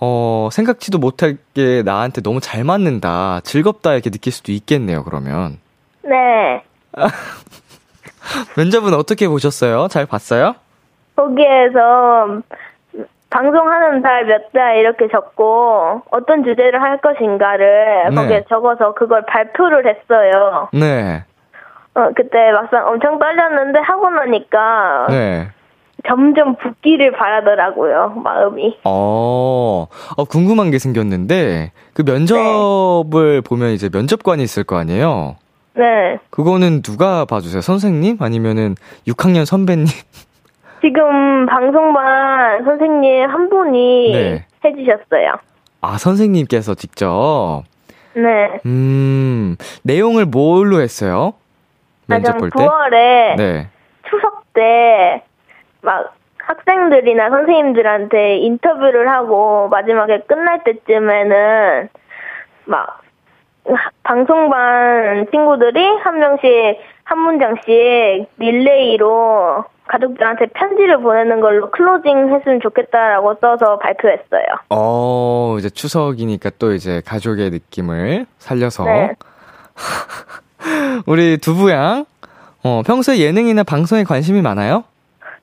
어, 0.00 0.48
생각지도 0.50 0.98
못하게 0.98 1.82
나한테 1.84 2.22
너무 2.22 2.40
잘 2.40 2.64
맞는다, 2.64 3.40
즐겁다, 3.44 3.92
이렇게 3.92 4.08
느낄 4.10 4.32
수도 4.32 4.52
있겠네요, 4.52 5.04
그러면. 5.04 5.58
네. 6.02 6.62
면접은 8.56 8.94
어떻게 8.94 9.28
보셨어요? 9.28 9.88
잘 9.88 10.06
봤어요? 10.06 10.54
거기에서 11.14 12.40
방송하는 13.30 14.02
달 14.02 14.24
몇 14.26 14.52
달 14.52 14.76
이렇게 14.78 15.08
적고 15.08 16.02
어떤 16.10 16.42
주제를 16.44 16.80
할 16.82 16.98
것인가를 17.00 18.08
네. 18.10 18.14
거기에 18.14 18.44
적어서 18.48 18.94
그걸 18.94 19.24
발표를 19.26 19.84
했어요. 19.86 20.68
네. 20.72 21.24
어, 21.96 22.10
그때 22.14 22.52
막상 22.52 22.86
엄청 22.86 23.18
떨렸는데 23.18 23.78
하고 23.80 24.10
나니까 24.10 25.06
네. 25.08 25.48
점점 26.06 26.54
붓기를 26.56 27.12
바라더라고요, 27.12 28.20
마음이. 28.22 28.78
어, 28.84 29.86
어, 30.16 30.24
궁금한 30.24 30.70
게 30.70 30.78
생겼는데, 30.78 31.72
그 31.94 32.02
면접을 32.02 33.40
보면 33.40 33.70
이제 33.70 33.88
면접관이 33.92 34.42
있을 34.42 34.62
거 34.62 34.76
아니에요? 34.76 35.36
네. 35.74 36.18
그거는 36.30 36.82
누가 36.82 37.24
봐주세요? 37.24 37.62
선생님? 37.62 38.18
아니면은 38.20 38.76
6학년 39.08 39.46
선배님? 39.46 39.86
지금 40.82 41.46
방송반 41.46 42.62
선생님 42.64 43.28
한 43.28 43.48
분이 43.48 44.12
네. 44.12 44.44
해주셨어요. 44.64 45.36
아, 45.80 45.98
선생님께서 45.98 46.74
직접. 46.74 47.62
네. 48.14 48.60
음, 48.66 49.56
내용을 49.82 50.26
뭘로 50.26 50.80
했어요? 50.80 51.32
면접 52.06 52.38
볼 52.38 52.50
때? 52.50 52.64
9월에 52.64 53.36
네. 53.36 53.68
추석 54.08 54.52
때 54.52 55.22
막 55.86 56.14
학생들이나 56.38 57.30
선생님들한테 57.30 58.38
인터뷰를 58.38 59.08
하고 59.08 59.68
마지막에 59.68 60.20
끝날 60.26 60.62
때쯤에는 60.64 61.88
막 62.66 63.02
방송반 64.02 65.26
친구들이 65.30 65.84
한 66.02 66.18
명씩 66.18 66.78
한 67.04 67.18
문장씩 67.18 68.28
릴레이로 68.38 69.64
가족들한테 69.86 70.46
편지를 70.46 70.98
보내는 70.98 71.40
걸로 71.40 71.70
closing 71.70 72.34
했으면 72.34 72.60
좋겠다라고 72.60 73.36
써서 73.40 73.78
발표했어요. 73.78 74.44
어, 74.70 75.56
이제 75.58 75.70
추석이니까 75.70 76.50
또 76.58 76.72
이제 76.72 77.00
가족의 77.06 77.50
느낌을 77.50 78.26
살려서. 78.38 78.84
네. 78.84 79.14
우리 81.06 81.38
두부양, 81.38 82.04
어, 82.64 82.82
평소에 82.86 83.18
예능이나 83.18 83.62
방송에 83.62 84.04
관심이 84.04 84.42
많아요? 84.42 84.84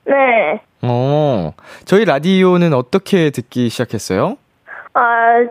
네. 0.05 0.62
어, 0.81 1.53
저희 1.86 2.05
라디오는 2.05 2.73
어떻게 2.73 3.29
듣기 3.29 3.69
시작했어요? 3.69 4.38
아, 4.95 5.01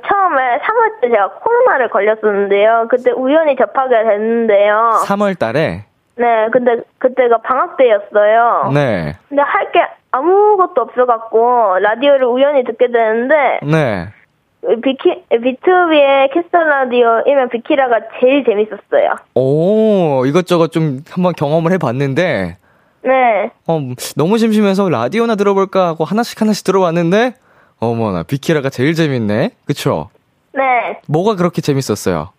처음에 0.06 0.58
3월 0.58 1.00
때 1.00 1.08
제가 1.10 1.30
코로나를 1.30 1.88
걸렸었는데요. 1.90 2.86
그때 2.90 3.10
우연히 3.10 3.56
접하게 3.56 3.96
됐는데요. 4.04 5.02
3월 5.06 5.38
달에? 5.38 5.84
네, 6.16 6.48
근데 6.52 6.76
그때가 6.98 7.38
방학 7.38 7.76
때였어요. 7.76 8.70
네. 8.74 9.16
근데 9.28 9.42
할 9.42 9.72
게 9.72 9.80
아무것도 10.14 10.82
없어갖고 10.82 11.78
라디오를 11.80 12.26
우연히 12.26 12.64
듣게 12.64 12.88
되는데 12.92 13.60
네. 13.62 14.08
비키 14.84 15.10
비투비의 15.30 16.30
키스 16.32 16.48
더 16.52 16.73
라디오 16.73 17.07
이면 17.07 17.48
비키라가 17.50 17.98
제일 18.20 18.44
재밌었어요. 18.44 19.16
오, 19.34 20.24
이것저것 20.24 20.70
좀 20.70 21.02
한번 21.10 21.32
경험을 21.32 21.72
해봤는데, 21.72 22.56
네, 23.04 23.50
어, 23.66 23.80
너무 24.16 24.38
심심해서 24.38 24.88
라디오나 24.88 25.34
들어볼까 25.34 25.88
하고 25.88 26.04
하나씩 26.04 26.40
하나씩 26.40 26.64
들어봤는데, 26.64 27.34
어머나, 27.80 28.22
비키라가 28.22 28.70
제일 28.70 28.94
재밌네. 28.94 29.50
그쵸? 29.64 30.10
네. 30.54 31.00
뭐가 31.08 31.34
그렇게 31.34 31.60
재밌었어요? 31.60 32.30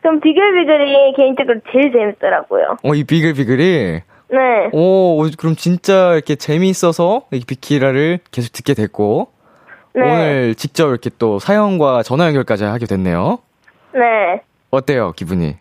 그럼 0.00 0.20
비글비글이 0.20 1.12
개인적으로 1.16 1.60
제일 1.70 1.92
재밌더라고요. 1.92 2.78
어, 2.82 2.94
이 2.94 3.04
비글비글이, 3.04 4.00
네, 4.30 4.70
오, 4.72 5.26
그럼 5.38 5.54
진짜 5.54 6.14
이렇게 6.14 6.34
재미있어서 6.34 7.26
이 7.32 7.44
비키라를 7.46 8.20
계속 8.30 8.52
듣게 8.54 8.72
됐고, 8.72 9.28
네, 9.98 10.04
오늘 10.04 10.54
직접 10.54 10.88
이렇게 10.88 11.10
또 11.18 11.38
사연과 11.40 12.02
전화 12.04 12.26
연결까지 12.26 12.64
하게 12.64 12.86
됐네요. 12.86 13.38
네. 13.92 14.40
어때요, 14.70 15.12
기분이? 15.12 15.56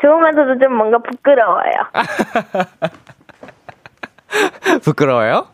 좋으면서도 0.00 0.58
좀 0.60 0.76
뭔가 0.76 0.98
부끄러워요. 0.98 1.72
부끄러워요? 4.84 5.48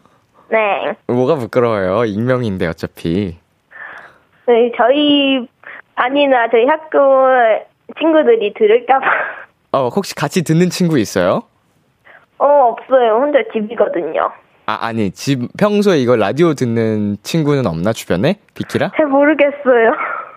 네. 0.50 0.94
뭐가 1.06 1.36
부끄러워요? 1.36 2.04
익명인데, 2.04 2.66
어차피. 2.66 3.38
네, 4.46 4.72
저희 4.76 5.46
반이나 5.94 6.48
저희 6.50 6.66
학교 6.66 6.98
친구들이 7.98 8.52
들을까봐. 8.54 9.06
어, 9.72 9.88
혹시 9.88 10.14
같이 10.14 10.42
듣는 10.42 10.68
친구 10.68 10.98
있어요? 10.98 11.42
어, 12.38 12.44
없어요. 12.46 13.14
혼자 13.20 13.38
집이거든요. 13.52 14.30
아, 14.66 14.78
아니, 14.86 15.10
집, 15.10 15.48
평소에 15.58 15.98
이거 15.98 16.16
라디오 16.16 16.54
듣는 16.54 17.16
친구는 17.22 17.66
없나, 17.66 17.92
주변에? 17.92 18.36
비키라? 18.54 18.92
잘 18.96 19.06
모르겠어요. 19.06 19.92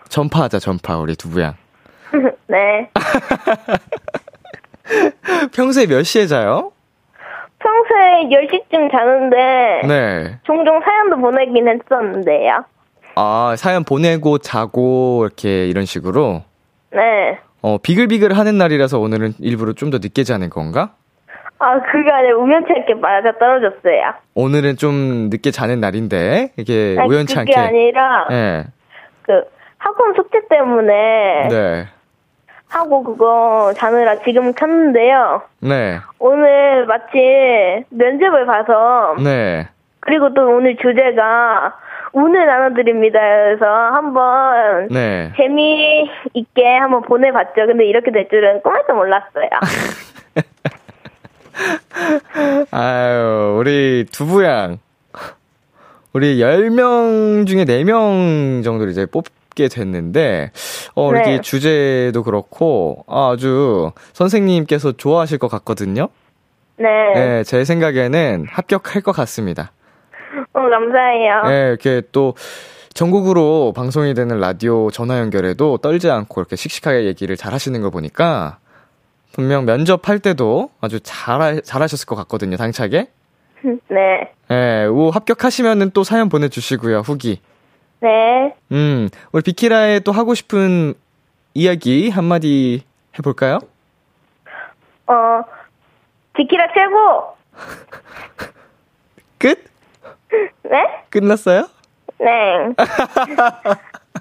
전파하자, 0.09 0.59
전파, 0.59 0.97
우리 0.97 1.15
두부양. 1.15 1.53
네. 2.47 2.89
평소에 5.55 5.87
몇 5.87 6.03
시에 6.03 6.27
자요? 6.27 6.71
평소에 7.59 8.29
10시쯤 8.29 8.91
자는데 8.91 9.87
네. 9.87 10.37
종종 10.43 10.79
사연도 10.81 11.17
보내긴 11.17 11.67
했었는데요. 11.67 12.63
아, 13.15 13.55
사연 13.57 13.83
보내고 13.83 14.37
자고, 14.39 15.23
이렇게, 15.25 15.67
이런 15.67 15.85
식으로. 15.85 16.43
네. 16.91 17.39
어, 17.61 17.77
비글비글 17.79 18.37
하는 18.37 18.57
날이라서 18.57 18.99
오늘은 18.99 19.33
일부러 19.39 19.73
좀 19.73 19.89
더 19.89 19.97
늦게 19.99 20.23
자는 20.23 20.49
건가? 20.49 20.93
아, 21.59 21.79
그게 21.81 22.11
아니라 22.11 22.37
우연치 22.37 22.71
않게 22.73 22.95
맞아 22.95 23.31
떨어졌어요. 23.37 24.13
오늘은 24.33 24.75
좀 24.77 25.29
늦게 25.29 25.51
자는 25.51 25.79
날인데, 25.79 26.51
이게 26.57 26.95
아니, 26.99 27.09
우연치 27.09 27.35
그게 27.35 27.55
않게. 27.55 27.67
아니라 27.69 28.27
네. 28.29 28.63
그 29.23 29.43
학원 29.77 30.13
숙제 30.15 30.41
때문에 30.49 31.47
네. 31.49 31.87
하고 32.67 33.03
그거 33.03 33.71
자느라 33.75 34.19
지금 34.23 34.53
켰는데요. 34.53 35.43
네. 35.61 35.99
오늘 36.19 36.85
마침 36.87 37.83
면접을 37.89 38.45
봐서 38.45 39.15
네. 39.23 39.67
그리고 40.01 40.33
또 40.33 40.47
오늘 40.49 40.75
주제가 40.77 41.77
운을 42.13 42.45
나눠드립니다. 42.45 43.19
그래서 43.19 43.65
한번 43.65 44.87
네. 44.89 45.31
재미있게 45.37 46.77
한번 46.79 47.01
보내봤죠. 47.03 47.65
근데 47.67 47.85
이렇게 47.85 48.11
될 48.11 48.27
줄은 48.29 48.61
꿈에도 48.61 48.93
몰랐어요. 48.95 49.49
아유, 52.71 53.57
우리 53.59 54.05
두부양. 54.11 54.79
우리 56.13 56.37
10명 56.37 57.45
중에 57.45 57.65
4명 57.65 58.63
정도를 58.63 58.91
이제 58.91 59.05
뽑게 59.05 59.67
됐는데, 59.67 60.51
어, 60.93 61.11
네. 61.11 61.19
이렇게 61.19 61.41
주제도 61.41 62.23
그렇고, 62.23 63.03
아주 63.07 63.91
선생님께서 64.13 64.93
좋아하실 64.93 65.39
것 65.39 65.49
같거든요? 65.49 66.07
네. 66.77 66.87
네, 67.13 67.43
제 67.43 67.65
생각에는 67.65 68.45
합격할 68.49 69.01
것 69.01 69.11
같습니다. 69.11 69.71
어, 70.53 70.61
감사해요. 70.69 71.43
네, 71.47 71.67
이렇게 71.69 72.01
또 72.11 72.35
전국으로 72.93 73.73
방송이 73.75 74.13
되는 74.13 74.39
라디오 74.39 74.89
전화 74.89 75.19
연결에도 75.19 75.77
떨지 75.79 76.09
않고 76.09 76.39
이렇게 76.39 76.55
씩씩하게 76.55 77.05
얘기를 77.05 77.35
잘 77.35 77.53
하시는 77.53 77.81
거 77.81 77.89
보니까 77.89 78.59
분명 79.35 79.65
면접할 79.65 80.19
때도 80.19 80.69
아주 80.79 81.01
잘, 81.01 81.61
잘하셨을 81.61 82.05
것 82.05 82.15
같거든요, 82.15 82.55
당차게. 82.55 83.09
네. 83.89 84.31
예, 84.49 84.85
오, 84.85 85.09
합격하시면은 85.09 85.91
또 85.91 86.05
사연 86.05 86.29
보내주시고요, 86.29 86.99
후기. 86.99 87.41
네. 87.99 88.55
음, 88.71 89.09
우리 89.33 89.43
비키라에 89.43 89.99
또 89.99 90.13
하고 90.13 90.35
싶은 90.35 90.93
이야기 91.53 92.09
한마디 92.09 92.85
해볼까요? 93.19 93.59
어, 95.07 95.41
비키라 96.33 96.67
최고! 96.73 97.35
끝? 99.37 99.65
네? 100.63 101.03
끝났어요? 101.09 101.67
네. 102.19 102.73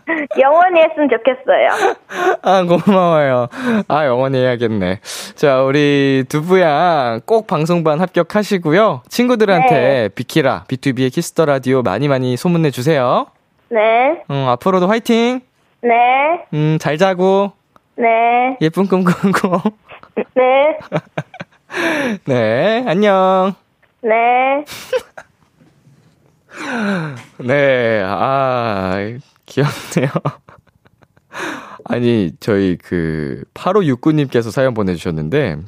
영원히 0.38 0.80
했으면 0.80 1.08
좋겠어요. 1.08 1.96
아, 2.42 2.62
고마워요. 2.62 3.48
아, 3.88 4.06
영원히 4.06 4.38
해야겠네. 4.38 5.00
자, 5.34 5.62
우리 5.62 6.24
두부양 6.28 7.20
꼭 7.24 7.46
방송반 7.46 8.00
합격하시고요. 8.00 9.02
친구들한테 9.08 9.74
네. 9.74 10.08
비키라, 10.08 10.64
비투비의 10.68 11.12
키스 11.12 11.32
더 11.32 11.44
라디오 11.46 11.82
많이 11.82 12.08
많이 12.08 12.36
소문내 12.36 12.70
주세요. 12.70 13.26
네, 13.70 14.22
음, 14.30 14.46
앞으로도 14.48 14.86
화이팅! 14.86 15.40
네, 15.82 15.92
음, 16.52 16.78
잘 16.80 16.96
자고, 16.98 17.52
네, 17.96 18.56
예쁜 18.60 18.86
꿈 18.86 19.04
꾸고. 19.04 19.58
네, 20.34 20.78
네, 22.26 22.84
안녕. 22.86 23.54
네. 24.02 24.64
네, 27.38 28.02
아, 28.04 28.96
귀엽네요. 29.46 30.10
아니, 31.86 32.30
저희 32.40 32.76
그, 32.76 33.44
8569님께서 33.52 34.50
사연 34.50 34.72
보내주셨는데, 34.72 35.58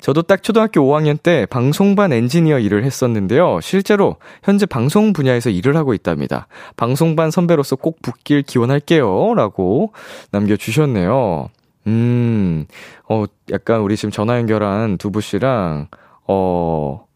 저도 0.00 0.22
딱 0.22 0.42
초등학교 0.42 0.80
5학년 0.80 1.22
때 1.22 1.46
방송반 1.46 2.12
엔지니어 2.12 2.58
일을 2.58 2.84
했었는데요. 2.84 3.60
실제로 3.60 4.16
현재 4.42 4.66
방송 4.66 5.12
분야에서 5.12 5.50
일을 5.50 5.76
하고 5.76 5.94
있답니다. 5.94 6.48
방송반 6.76 7.30
선배로서 7.30 7.76
꼭 7.76 8.02
붙길 8.02 8.42
기원할게요. 8.42 9.34
라고 9.34 9.92
남겨주셨네요. 10.32 11.50
음, 11.86 12.66
어, 13.08 13.24
약간 13.52 13.80
우리 13.80 13.96
지금 13.96 14.10
전화 14.10 14.36
연결한 14.38 14.98
두부 14.98 15.20
씨랑, 15.20 15.88
어, 16.26 17.06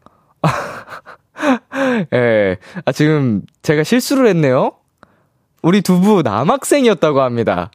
예. 2.15 2.57
아, 2.85 2.93
지금 2.93 3.43
제가 3.63 3.83
실수를 3.83 4.29
했네요? 4.29 4.73
우리 5.65 5.81
두부 5.81 6.21
남학생이었다고 6.23 7.23
합니다. 7.23 7.71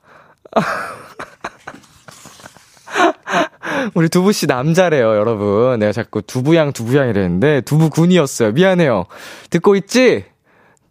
우리 3.95 4.09
두부 4.09 4.31
씨 4.31 4.45
남자래요, 4.45 5.15
여러분. 5.15 5.79
내가 5.79 5.91
자꾸 5.91 6.21
두부양, 6.21 6.71
두부양 6.71 7.09
이랬는데, 7.09 7.61
두부 7.61 7.89
군이었어요. 7.89 8.51
미안해요. 8.51 9.05
듣고 9.49 9.75
있지? 9.75 10.25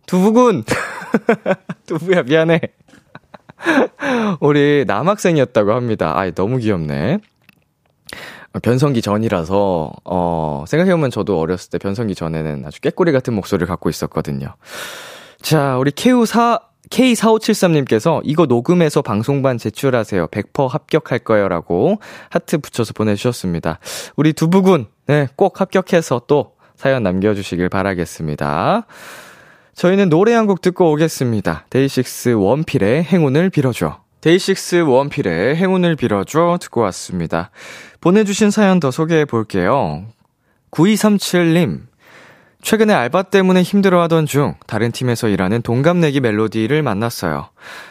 두부군! 0.07 0.65
두부야, 1.87 2.25
미안해. 2.25 2.61
우리 4.41 4.85
남학생이었다고 4.85 5.75
합니다. 5.75 6.19
아이, 6.19 6.35
너무 6.35 6.59
귀엽네. 6.59 7.21
변성기 8.61 9.03
전이라서, 9.03 9.93
어, 10.05 10.65
생각해보면 10.67 11.13
저도 11.13 11.39
어렸을 11.39 11.71
때 11.71 11.79
변성기 11.79 12.17
전에는 12.17 12.65
아주 12.67 12.81
깨꼬리 12.81 13.13
같은 13.13 13.35
목소리를 13.35 13.69
갖고 13.69 13.89
있었거든요. 13.89 14.57
자, 15.41 15.79
우리 15.79 15.93
K4, 15.93 16.68
K4573님께서 16.91 18.21
이거 18.25 18.47
녹음해서 18.47 19.03
방송반 19.03 19.59
제출하세요. 19.59 20.29
100% 20.29 20.69
합격할 20.69 21.21
거예요. 21.21 21.49
라고 21.49 21.99
하트 22.31 22.59
붙여서 22.59 22.93
보내주셨습니다. 22.95 23.79
우리 24.17 24.33
두부군, 24.33 24.87
네, 25.07 25.29
꼭 25.37 25.61
합격해서 25.61 26.23
또 26.27 26.53
사연 26.77 27.03
남겨주시길 27.03 27.69
바라겠습니다. 27.69 28.87
저희는 29.75 30.09
노래 30.09 30.33
한 30.35 30.47
곡 30.47 30.61
듣고 30.61 30.91
오겠습니다. 30.93 31.67
데이식스 31.71 32.31
원필의 32.31 33.05
행운을 33.05 33.51
빌어줘. 33.51 34.01
데이식스 34.21 34.77
원필의 34.83 35.57
행운을 35.57 35.95
빌어줘 35.97 36.59
듣고 36.61 36.81
왔습니다. 36.83 37.51
보내주신 38.01 38.51
사연 38.51 38.81
더 38.81 38.91
소개해 38.91 39.25
볼게요. 39.25 40.05
9237님. 40.73 41.88
최근에 42.69 42.93
알바 42.93 43.23
때문에 43.23 43.63
힘들어하던 43.63 44.27
중 44.27 44.53
다른 44.67 44.93
팀에서 44.93 45.29
일하는 45.29 45.63
동갑내기 45.63 46.21
멜로디를 46.21 46.83
만났어요. 46.83 47.47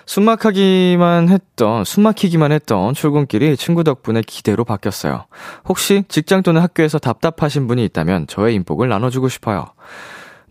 숨막하기만 0.06 1.30
했던 1.30 1.84
숨막히기만 1.84 2.52
했던 2.52 2.94
출근길이 2.94 3.58
친구 3.58 3.84
덕분에 3.84 4.22
기대로 4.22 4.64
바뀌었어요. 4.64 5.26
혹시 5.68 6.04
직장 6.10 6.44
또는 6.44 6.62
학교에서 6.62 7.00
답답하신 7.00 7.66
분이 7.66 7.84
있다면 7.86 8.28
저의 8.28 8.54
인복을 8.54 8.88
나눠주고 8.88 9.30
싶어요. 9.30 9.66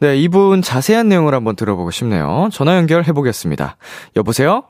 네, 0.01 0.16
이분 0.16 0.61
자세한 0.61 1.09
내용을 1.09 1.33
한번 1.33 1.55
들어보고 1.55 1.93
싶네요. 1.93 2.49
전화 2.51 2.77
연결해 2.79 3.12
보겠습니다. 3.12 3.77
여보세요? 4.16 4.64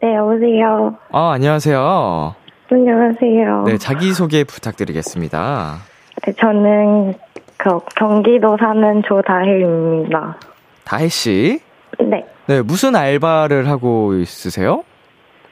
네, 0.00 0.14
여보세요. 0.16 0.96
아, 1.12 1.32
안녕하세요. 1.32 2.34
안녕하세요. 2.70 3.64
네, 3.66 3.76
자기소개 3.76 4.44
부탁드리겠습니다. 4.44 5.80
네, 6.24 6.32
저는 6.40 7.14
그 7.62 7.78
경기도 7.94 8.56
사는 8.58 9.02
조다혜입니다. 9.02 10.38
다혜 10.84 11.08
씨. 11.08 11.60
네. 11.98 12.24
네, 12.46 12.62
무슨 12.62 12.96
알바를 12.96 13.68
하고 13.68 14.14
있으세요? 14.14 14.82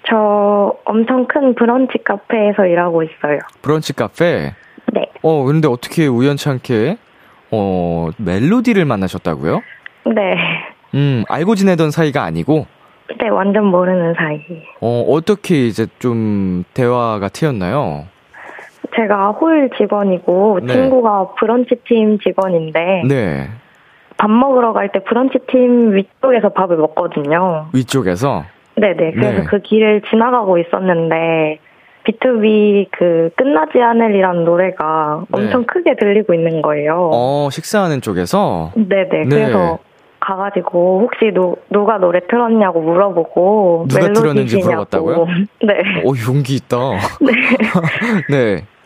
저 0.08 0.72
엄청 0.86 1.26
큰 1.26 1.54
브런치 1.54 1.98
카페에서 2.02 2.64
일하고 2.64 3.02
있어요. 3.02 3.38
브런치 3.60 3.92
카페. 3.92 4.54
네. 4.94 5.06
어, 5.22 5.44
근데 5.44 5.68
어떻게 5.68 6.06
우연찮게, 6.06 6.96
어, 7.50 8.08
멜로디를 8.16 8.86
만나셨다고요? 8.86 9.60
네. 10.06 10.36
음, 10.94 11.24
알고 11.28 11.56
지내던 11.56 11.90
사이가 11.90 12.22
아니고, 12.22 12.66
네, 13.20 13.28
완전 13.28 13.66
모르는 13.66 14.14
사이. 14.14 14.40
어, 14.80 15.04
어떻게 15.08 15.66
이제 15.66 15.86
좀 15.98 16.64
대화가 16.72 17.28
트였나요? 17.28 18.06
제가 18.98 19.30
홀 19.30 19.70
직원이고 19.78 20.60
네. 20.64 20.72
친구가 20.72 21.34
브런치 21.38 21.76
팀 21.86 22.18
직원인데 22.18 23.02
네. 23.08 23.48
밥 24.16 24.28
먹으러 24.28 24.72
갈 24.72 24.88
때 24.88 24.98
브런치 25.04 25.38
팀 25.48 25.94
위쪽에서 25.94 26.48
밥을 26.48 26.76
먹거든요. 26.76 27.66
위쪽에서. 27.72 28.44
네네. 28.74 29.12
그래서 29.12 29.38
네. 29.42 29.44
그 29.44 29.60
길을 29.60 30.02
지나가고 30.10 30.58
있었는데 30.58 31.58
B2B 32.04 32.88
그 32.90 33.30
끝나지 33.36 33.80
않을이라는 33.80 34.44
노래가 34.44 35.22
네. 35.28 35.44
엄청 35.44 35.64
크게 35.64 35.94
들리고 35.96 36.34
있는 36.34 36.60
거예요. 36.62 37.10
어, 37.12 37.48
식사하는 37.52 38.00
쪽에서. 38.00 38.72
네네. 38.74 39.08
네. 39.10 39.24
그래서 39.28 39.78
가가지고 40.20 41.02
혹시 41.02 41.32
누, 41.32 41.56
누가 41.70 41.98
노래 41.98 42.20
틀었냐고 42.28 42.80
물어보고 42.80 43.86
누가 43.88 44.12
틀었는지 44.12 44.56
멜로디시냐고. 44.56 44.66
물어봤다고요? 44.66 45.26
네. 45.62 45.74
어, 46.04 46.12
용기 46.26 46.56
있다. 46.56 46.76
네. 48.30 48.64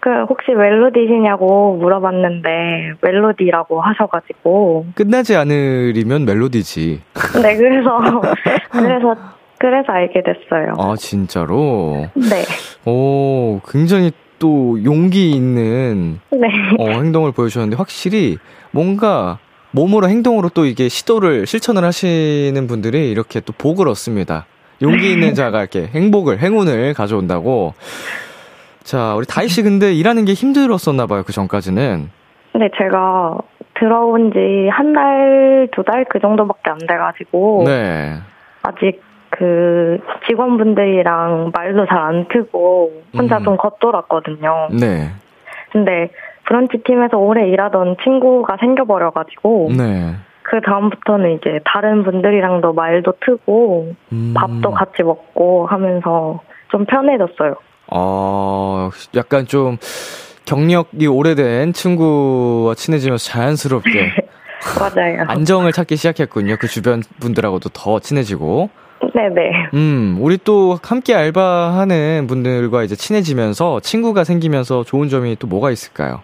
그 0.00 0.24
혹시 0.28 0.52
멜로디시냐고 0.52 1.76
물어봤는데 1.78 2.94
멜로디라고 3.00 3.80
하셔가지고 3.80 4.86
끝나지 4.94 5.34
않으리면 5.36 6.24
멜로디지. 6.24 7.02
네 7.42 7.56
그래서 7.56 7.98
그래서 8.70 9.16
그래서 9.58 9.92
알게 9.92 10.22
됐어요. 10.22 10.72
아, 10.78 10.94
진짜로? 10.96 12.08
네. 12.14 12.90
오, 12.90 13.60
굉장히 13.68 14.10
또 14.38 14.82
용기 14.82 15.32
있는 15.32 16.18
네. 16.30 16.48
어, 16.78 16.88
행동을 16.88 17.32
보여주셨는데 17.32 17.76
확실히 17.76 18.38
뭔가 18.70 19.38
몸으로 19.72 20.08
행동으로 20.08 20.48
또 20.48 20.64
이게 20.64 20.88
시도를 20.88 21.46
실천을 21.46 21.84
하시는 21.84 22.66
분들이 22.66 23.10
이렇게 23.10 23.40
또 23.40 23.52
복을 23.52 23.86
얻습니다. 23.88 24.46
용기 24.80 25.12
있는 25.12 25.34
자가 25.34 25.60
이렇게 25.60 25.88
행복을 25.88 26.38
행운을 26.38 26.94
가져온다고. 26.94 27.74
자, 28.82 29.14
우리 29.14 29.26
다희 29.26 29.48
씨 29.48 29.62
근데 29.62 29.92
일하는 29.92 30.24
게 30.24 30.32
힘들었었나 30.32 31.06
봐요. 31.06 31.22
그 31.24 31.32
전까지는. 31.32 32.10
근데 32.52 32.68
제가 32.76 33.38
들어온 33.74 34.32
지 34.32 34.68
한 34.70 34.92
달, 34.92 35.68
두 35.72 35.82
달 35.84 36.04
그 36.04 36.18
정도밖에 36.20 36.70
안 36.70 36.78
돼가지고 36.78 37.64
네. 37.66 38.16
아직 38.62 39.02
그 39.30 39.98
직원분들이랑 40.26 41.52
말도 41.54 41.86
잘 41.86 41.98
안 41.98 42.26
트고 42.28 43.02
혼자 43.16 43.38
음. 43.38 43.44
좀 43.44 43.56
겉돌았거든요. 43.56 44.68
네. 44.80 45.10
근데 45.72 46.10
브런치 46.46 46.78
팀에서 46.84 47.16
오래 47.16 47.48
일하던 47.48 47.96
친구가 48.02 48.56
생겨버려가지고 48.58 49.70
네. 49.78 50.14
그 50.42 50.60
다음부터는 50.62 51.36
이제 51.36 51.60
다른 51.64 52.02
분들이랑도 52.02 52.72
말도 52.72 53.12
트고 53.24 53.92
음. 54.12 54.34
밥도 54.36 54.72
같이 54.72 55.02
먹고 55.04 55.66
하면서 55.66 56.40
좀 56.70 56.84
편해졌어요. 56.86 57.54
어, 57.90 58.90
약간 59.16 59.46
좀 59.46 59.78
경력이 60.44 61.06
오래된 61.06 61.72
친구와 61.72 62.74
친해지면서 62.74 63.24
자연스럽게 63.24 64.12
맞아요. 64.78 65.24
안정을 65.26 65.72
찾기 65.72 65.96
시작했군요. 65.96 66.56
그 66.58 66.66
주변 66.66 67.02
분들하고도 67.20 67.70
더 67.70 67.98
친해지고. 67.98 68.68
네네. 69.14 69.50
음, 69.74 70.18
우리 70.20 70.36
또 70.36 70.76
함께 70.82 71.14
알바하는 71.14 72.26
분들과 72.28 72.82
이제 72.82 72.94
친해지면서 72.94 73.80
친구가 73.80 74.24
생기면서 74.24 74.84
좋은 74.84 75.08
점이 75.08 75.36
또 75.36 75.46
뭐가 75.46 75.70
있을까요? 75.70 76.20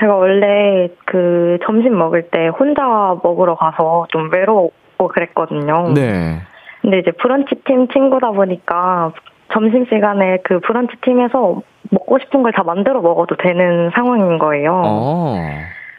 제가 0.00 0.14
원래 0.14 0.88
그 1.04 1.58
점심 1.64 1.96
먹을 1.98 2.22
때 2.30 2.48
혼자 2.48 2.82
먹으러 3.22 3.54
가서 3.54 4.06
좀 4.10 4.30
외로웠고 4.32 5.08
그랬거든요. 5.08 5.92
네. 5.94 6.40
근데 6.80 6.98
이제 6.98 7.10
브런치 7.12 7.54
팀 7.66 7.86
친구다 7.88 8.30
보니까 8.32 9.12
점심 9.54 9.86
시간에 9.86 10.38
그 10.44 10.60
브런치 10.60 10.96
팀에서 11.02 11.62
먹고 11.90 12.18
싶은 12.18 12.42
걸 12.42 12.52
다 12.52 12.62
만들어 12.64 13.00
먹어도 13.00 13.36
되는 13.36 13.90
상황인 13.94 14.38
거예요. 14.38 14.82
어. 14.84 15.36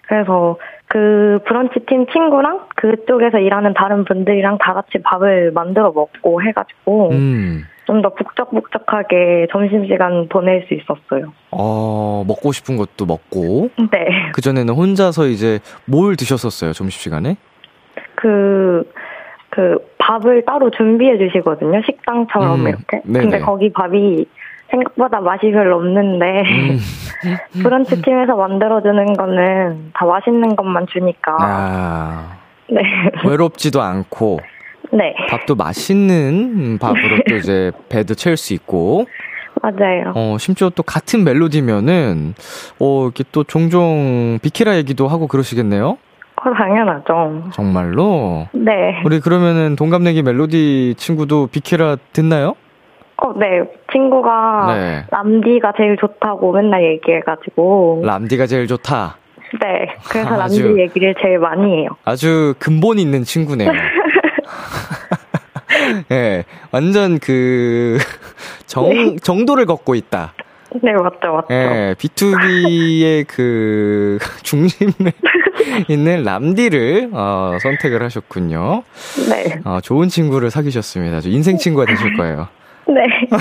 그래서 0.08 0.58
그 0.88 1.40
브런치 1.48 1.80
팀 1.88 2.06
친구랑 2.08 2.68
그쪽에서 2.76 3.40
일하는 3.40 3.74
다른 3.74 4.06
분들이랑 4.06 4.58
다 4.60 4.74
같이 4.74 5.00
밥을 5.04 5.52
만들어 5.52 5.92
먹고 5.92 6.44
해가지고 6.44 7.10
음. 7.12 7.64
좀더 7.86 8.14
북적북적하게 8.16 9.48
점심시간 9.52 10.28
보낼 10.30 10.66
수 10.68 10.74
있었어요. 10.74 11.34
어, 11.52 12.24
먹고 12.28 12.52
싶은 12.52 12.78
것도 12.78 13.06
먹고. 13.06 13.70
네. 13.92 14.32
그전에는 14.34 14.74
혼자서 14.74 15.28
이제 15.28 15.60
뭘 15.86 16.16
드셨었어요, 16.16 16.74
점심시간에? 16.74 17.38
그, 18.16 18.90
그 19.56 19.78
밥을 20.00 20.44
따로 20.46 20.70
준비해 20.70 21.18
주시거든요. 21.18 21.82
식당처럼 21.86 22.60
음, 22.60 22.68
이렇게. 22.68 23.02
네네. 23.06 23.20
근데 23.22 23.40
거기 23.40 23.72
밥이 23.72 24.26
생각보다 24.70 25.22
맛이 25.22 25.50
별로 25.52 25.78
없는데 25.78 26.26
음. 26.26 26.80
브런치 27.64 28.02
팀에서 28.02 28.36
만들어주는 28.36 29.14
거는 29.14 29.92
다 29.94 30.06
맛있는 30.06 30.58
것만 30.58 30.88
주니까. 30.92 31.38
아, 31.40 32.38
네. 32.70 32.82
외롭지도 33.26 33.82
않고, 33.82 34.42
네. 34.92 35.16
밥도 35.30 35.56
맛있는 35.56 36.78
밥으로 36.78 37.20
또 37.30 37.36
이제 37.38 37.72
배도 37.88 38.16
채울 38.16 38.36
수 38.36 38.54
있고, 38.54 39.06
맞아요. 39.62 40.12
어, 40.16 40.36
심지어 40.38 40.70
또 40.70 40.84
같은 40.84 41.24
멜로디면은, 41.24 42.34
어, 42.80 43.04
이렇게 43.06 43.24
또 43.32 43.46
종종 43.46 44.38
비키라 44.42 44.76
얘기도 44.76 45.08
하고 45.08 45.28
그러시겠네요? 45.28 45.98
어, 46.46 46.54
당연하죠. 46.54 47.44
정말로? 47.54 48.48
네. 48.54 49.02
우리 49.04 49.20
그러면은 49.20 49.76
동갑내기 49.76 50.22
멜로디 50.22 50.94
친구도 50.98 51.48
비키라 51.48 51.98
듣나요? 52.14 52.54
어, 53.18 53.34
네. 53.40 53.64
친구가 53.92 54.76
네. 54.76 55.06
람디가 55.10 55.74
제일 55.78 55.98
좋다고 55.98 56.52
맨날 56.54 56.84
얘기해가지고. 56.84 58.04
람디가 58.06 58.46
제일 58.46 58.68
좋다. 58.68 59.18
네. 59.62 59.88
그래서 60.10 60.40
아주- 60.42 60.66
람디 60.68 60.82
얘기를 60.82 61.16
제일 61.22 61.40
많이 61.40 61.82
해요. 61.82 61.90
아주 62.04 62.54
근본 62.60 63.00
있는 63.00 63.24
친구네요. 63.24 63.72
예, 66.12 66.44
완전 66.72 67.20
그, 67.20 67.98
정, 68.68 69.18
정도를 69.18 69.66
걷고 69.66 69.96
있다. 69.96 70.34
네, 70.82 70.94
맞죠, 70.94 71.34
맞죠. 71.34 71.48
예, 71.52 71.96
B2B의 71.98 73.26
그, 73.28 74.18
중심에 74.44 74.92
있는 75.88 76.24
람디를, 76.24 77.10
어, 77.14 77.58
선택을 77.62 78.04
하셨군요. 78.04 78.84
네. 79.30 79.60
어, 79.64 79.80
좋은 79.82 80.10
친구를 80.10 80.52
사귀셨습니다. 80.52 81.18
아주 81.18 81.30
인생 81.30 81.58
친구가 81.58 81.86
되실 81.86 82.16
거예요. 82.18 82.48
네. 82.88 83.04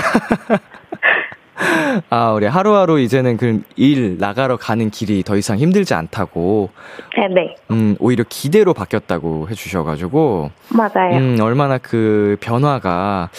아, 2.09 2.33
우리 2.33 2.45
하루하루 2.45 2.99
이제는 2.99 3.37
그 3.37 3.61
일 3.77 4.17
나가러 4.17 4.57
가는 4.57 4.89
길이 4.89 5.23
더 5.23 5.37
이상 5.37 5.57
힘들지 5.57 5.93
않다고, 5.93 6.69
네, 7.17 7.27
네. 7.33 7.55
음, 7.71 7.95
오히려 7.99 8.25
기대로 8.27 8.73
바뀌었다고 8.73 9.47
해주셔가지고, 9.49 10.51
맞아요. 10.69 11.17
음, 11.17 11.37
얼마나 11.41 11.77
그 11.77 12.35
변화가, 12.41 13.29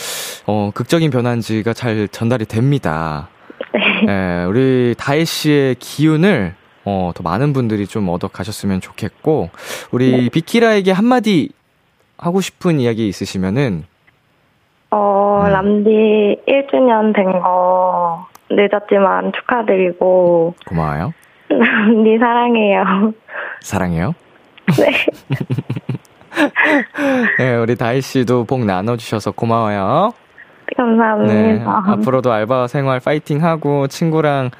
어, 0.46 0.70
극적인 0.74 1.10
변화인지가 1.10 1.72
잘 1.74 2.08
전달이 2.08 2.46
됩니다. 2.46 3.28
네. 4.06 4.12
예, 4.40 4.44
우리 4.44 4.94
다혜 4.98 5.24
씨의 5.24 5.76
기운을, 5.76 6.54
어, 6.84 7.10
더 7.14 7.22
많은 7.22 7.52
분들이 7.52 7.86
좀 7.86 8.08
얻어 8.08 8.28
가셨으면 8.28 8.80
좋겠고, 8.80 9.50
우리 9.90 10.30
비키라에게 10.30 10.92
한마디 10.92 11.50
하고 12.18 12.40
싶은 12.40 12.80
이야기 12.80 13.08
있으시면은, 13.08 13.84
어, 14.90 15.42
음. 15.46 15.52
람디 15.52 15.90
1주년 16.46 17.14
된 17.14 17.24
거 17.40 18.26
늦었지만 18.48 19.32
축하드리고, 19.32 20.54
고마워요. 20.66 21.12
람디 21.48 22.18
사랑해요. 22.18 23.12
사랑해요. 23.60 24.14
네. 24.78 25.06
네, 27.38 27.56
우리 27.56 27.76
다희 27.76 28.00
씨도 28.00 28.44
복 28.44 28.64
나눠주셔서 28.64 29.32
고마워요. 29.32 30.12
네, 30.68 30.74
감사합니다. 30.76 31.82
앞으로도 31.86 32.32
알바 32.32 32.66
생활 32.66 33.00
파이팅 33.00 33.42
하고, 33.44 33.86
친구랑 33.86 34.50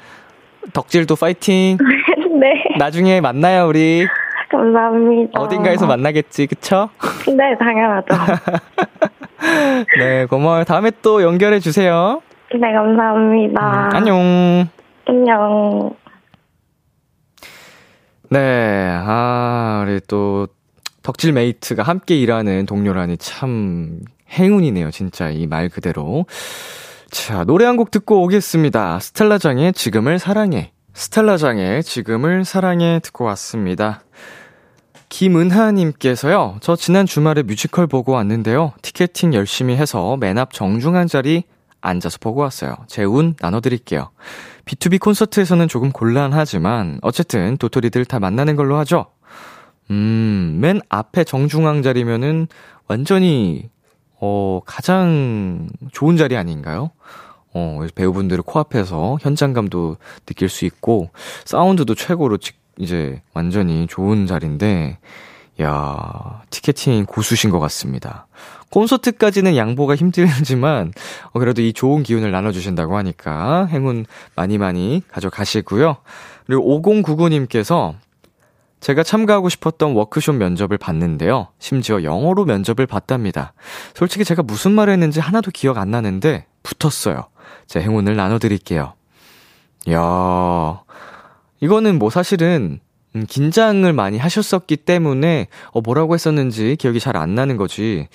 덕질도 0.73 1.15
파이팅. 1.15 1.77
네. 2.39 2.77
나중에 2.77 3.19
만나요, 3.21 3.67
우리. 3.67 4.07
감사합니다. 4.49 5.41
어딘가에서 5.41 5.85
만나겠지, 5.87 6.47
그쵸? 6.47 6.89
네, 7.27 7.57
당연하죠. 7.57 8.07
네, 9.99 10.25
고마워요. 10.25 10.63
다음에 10.63 10.91
또 11.01 11.21
연결해 11.21 11.59
주세요. 11.59 12.21
네, 12.53 12.71
감사합니다. 12.71 13.61
음, 13.61 13.89
안녕. 13.93 14.69
안녕. 15.05 15.91
네, 18.29 18.89
아, 18.93 19.83
우리 19.85 19.99
또, 20.07 20.47
덕질 21.03 21.31
mate가 21.33 21.83
함께 21.83 22.15
일하는 22.17 22.65
동료라니 22.65 23.17
참 23.17 23.99
행운이네요, 24.31 24.91
진짜 24.91 25.29
이 25.29 25.47
말 25.47 25.69
그대로. 25.69 26.25
자, 27.09 27.43
노래 27.45 27.65
한 27.65 27.77
곡 27.77 27.91
듣고 27.91 28.23
오겠습니다. 28.23 28.99
스텔라장의 28.99 29.73
지금을 29.73 30.19
사랑해. 30.19 30.71
스텔라장의 30.93 31.83
지금을 31.83 32.43
사랑해 32.45 32.99
듣고 33.03 33.23
왔습니다. 33.25 34.01
김은하님께서요, 35.09 36.57
저 36.61 36.75
지난 36.75 37.05
주말에 37.05 37.43
뮤지컬 37.43 37.87
보고 37.87 38.11
왔는데요. 38.13 38.73
티켓팅 38.81 39.33
열심히 39.33 39.75
해서 39.75 40.17
맨 40.17 40.37
앞 40.37 40.53
정중앙 40.53 41.07
자리 41.07 41.43
앉아서 41.81 42.17
보고 42.19 42.41
왔어요. 42.41 42.75
제 42.87 43.03
운 43.05 43.35
나눠드릴게요. 43.39 44.09
B2B 44.65 44.99
콘서트에서는 44.99 45.67
조금 45.69 45.91
곤란하지만, 45.91 46.99
어쨌든 47.01 47.55
도토리들 47.57 48.03
다 48.05 48.19
만나는 48.19 48.55
걸로 48.57 48.75
하죠. 48.79 49.05
음, 49.91 50.57
맨 50.59 50.81
앞에 50.89 51.23
정중앙 51.23 51.81
자리면은 51.83 52.47
완전히, 52.89 53.69
어, 54.19 54.61
가장 54.65 55.69
좋은 55.91 56.17
자리 56.17 56.35
아닌가요? 56.37 56.91
어, 57.53 57.79
배우분들을 57.95 58.43
코앞에서 58.43 59.17
현장감도 59.21 59.97
느낄 60.25 60.49
수 60.49 60.65
있고, 60.65 61.09
사운드도 61.45 61.95
최고로 61.95 62.37
직- 62.37 62.57
이제 62.77 63.21
완전히 63.33 63.87
좋은 63.87 64.27
자리인데, 64.27 64.97
야 65.61 66.41
티켓팅 66.51 67.05
고수신 67.05 67.49
것 67.49 67.59
같습니다. 67.59 68.27
콘서트까지는 68.69 69.55
양보가 69.57 69.95
힘들지만, 69.95 70.91
어, 71.31 71.39
그래도 71.39 71.61
이 71.61 71.73
좋은 71.73 72.03
기운을 72.03 72.31
나눠주신다고 72.31 72.95
하니까 72.97 73.65
행운 73.67 74.05
많이 74.35 74.57
많이 74.57 75.01
가져가시고요. 75.09 75.97
그리고 76.45 76.81
5099님께서 76.81 77.95
제가 78.79 79.03
참가하고 79.03 79.49
싶었던 79.49 79.93
워크숍 79.93 80.35
면접을 80.35 80.77
봤는데요. 80.77 81.47
심지어 81.59 82.03
영어로 82.03 82.45
면접을 82.45 82.85
봤답니다. 82.85 83.53
솔직히 83.95 84.23
제가 84.23 84.43
무슨 84.43 84.71
말을 84.71 84.93
했는지 84.93 85.19
하나도 85.19 85.51
기억 85.51 85.77
안 85.77 85.91
나는데 85.91 86.45
붙었어요. 86.63 87.27
제 87.65 87.81
행운을 87.81 88.15
나눠드릴게요. 88.15 88.93
이야, 89.87 90.81
이거는 91.59 91.97
뭐 91.97 92.09
사실은 92.09 92.79
음, 93.15 93.25
긴장을 93.27 93.91
많이 93.93 94.17
하셨었기 94.17 94.77
때문에 94.77 95.47
어, 95.71 95.81
뭐라고 95.81 96.13
했었는지 96.13 96.75
기억이 96.77 96.99
잘 96.99 97.15
안 97.17 97.33
나는 97.33 97.57
거지. 97.57 98.07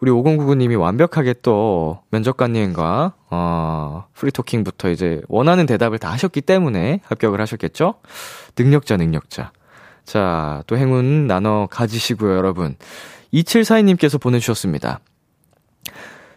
우리 0.00 0.10
5099님이 0.10 0.78
완벽하게 0.80 1.34
또 1.42 2.00
면접관님과 2.10 3.12
어, 3.30 4.06
프리토킹부터 4.14 4.90
이제 4.90 5.20
원하는 5.28 5.66
대답을 5.66 5.98
다 5.98 6.10
하셨기 6.12 6.40
때문에 6.40 7.00
합격을 7.04 7.40
하셨겠죠? 7.40 7.94
능력자, 8.58 8.96
능력자. 8.96 9.52
자, 10.08 10.62
또 10.66 10.78
행운 10.78 11.26
나눠 11.26 11.66
가지시고요, 11.70 12.34
여러분. 12.34 12.76
2742님께서 13.34 14.18
보내주셨습니다. 14.18 15.00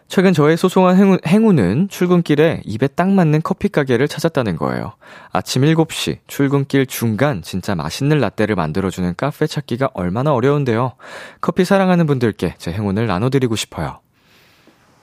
최근 0.08 0.34
저의 0.34 0.58
소소한 0.58 0.98
행운, 0.98 1.18
행운은 1.26 1.88
출근길에 1.88 2.60
입에 2.66 2.86
딱 2.88 3.08
맞는 3.08 3.40
커피 3.42 3.70
가게를 3.70 4.08
찾았다는 4.08 4.56
거예요. 4.56 4.92
아침 5.32 5.62
7시, 5.62 6.18
출근길 6.26 6.84
중간 6.84 7.40
진짜 7.40 7.74
맛있는 7.74 8.18
라떼를 8.18 8.56
만들어주는 8.56 9.14
카페 9.16 9.46
찾기가 9.46 9.88
얼마나 9.94 10.34
어려운데요. 10.34 10.92
커피 11.40 11.64
사랑하는 11.64 12.04
분들께 12.04 12.56
제 12.58 12.72
행운을 12.72 13.06
나눠드리고 13.06 13.56
싶어요. 13.56 14.00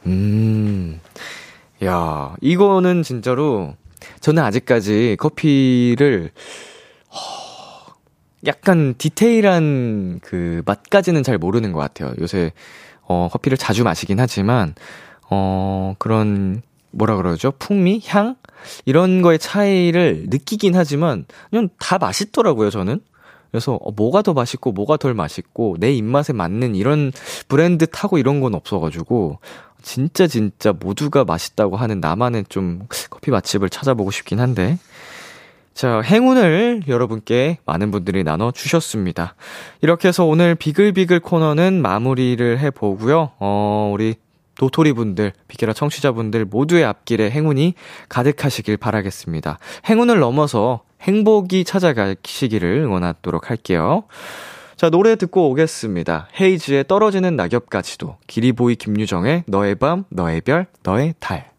음, 0.05 1.01
야, 1.83 2.35
이거는 2.41 3.01
진짜로 3.01 3.73
저는 4.19 4.43
아직까지 4.43 5.17
커피를 5.19 6.29
허, 7.11 7.48
약간 8.45 8.95
디테일한 8.97 10.19
그 10.21 10.61
맛까지는 10.65 11.23
잘 11.23 11.37
모르는 11.37 11.71
것 11.71 11.79
같아요. 11.79 12.13
요새 12.19 12.51
어, 13.09 13.27
커피를 13.31 13.57
자주 13.57 13.83
마시긴 13.83 14.19
하지만, 14.19 14.75
어, 15.31 15.95
그런, 15.97 16.61
뭐라 16.91 17.17
그러죠? 17.17 17.51
풍미? 17.57 18.01
향? 18.05 18.35
이런 18.85 19.23
거의 19.23 19.39
차이를 19.39 20.27
느끼긴 20.29 20.75
하지만, 20.75 21.25
그냥 21.49 21.69
다 21.79 21.97
맛있더라고요, 21.97 22.69
저는. 22.69 23.01
그래서, 23.49 23.79
어, 23.81 23.91
뭐가 23.91 24.21
더 24.21 24.33
맛있고, 24.33 24.73
뭐가 24.73 24.97
덜 24.97 25.15
맛있고, 25.15 25.77
내 25.79 25.91
입맛에 25.91 26.33
맞는 26.33 26.75
이런 26.75 27.11
브랜드 27.47 27.87
타고 27.87 28.19
이런 28.19 28.41
건 28.41 28.53
없어가지고, 28.53 29.39
진짜 29.81 30.27
진짜 30.27 30.71
모두가 30.71 31.23
맛있다고 31.23 31.77
하는 31.77 31.99
나만의 31.99 32.45
좀 32.47 32.85
커피 33.09 33.31
맛집을 33.31 33.71
찾아보고 33.71 34.11
싶긴 34.11 34.39
한데. 34.39 34.77
자, 35.79 36.01
행운을 36.01 36.81
여러분께 36.89 37.59
많은 37.65 37.89
분들이 37.89 38.25
나눠주셨습니다. 38.25 39.35
이렇게 39.79 40.09
해서 40.09 40.25
오늘 40.25 40.53
비글비글 40.53 41.21
코너는 41.21 41.81
마무리를 41.81 42.59
해보고요. 42.59 43.31
어, 43.39 43.89
우리 43.93 44.15
도토리 44.55 44.91
분들, 44.91 45.31
비케라 45.47 45.71
청취자분들 45.71 46.43
모두의 46.43 46.83
앞길에 46.83 47.31
행운이 47.31 47.75
가득하시길 48.09 48.75
바라겠습니다. 48.75 49.57
행운을 49.89 50.19
넘어서 50.19 50.81
행복이 50.99 51.63
찾아가시기를 51.63 52.81
응원하도록 52.83 53.49
할게요. 53.49 54.03
자, 54.75 54.89
노래 54.89 55.15
듣고 55.15 55.49
오겠습니다. 55.49 56.27
헤이즈의 56.41 56.89
떨어지는 56.89 57.37
낙엽까지도, 57.37 58.17
기리보이 58.27 58.75
김유정의 58.75 59.45
너의 59.47 59.75
밤, 59.75 60.03
너의 60.09 60.41
별, 60.41 60.67
너의 60.83 61.13
달. 61.21 61.49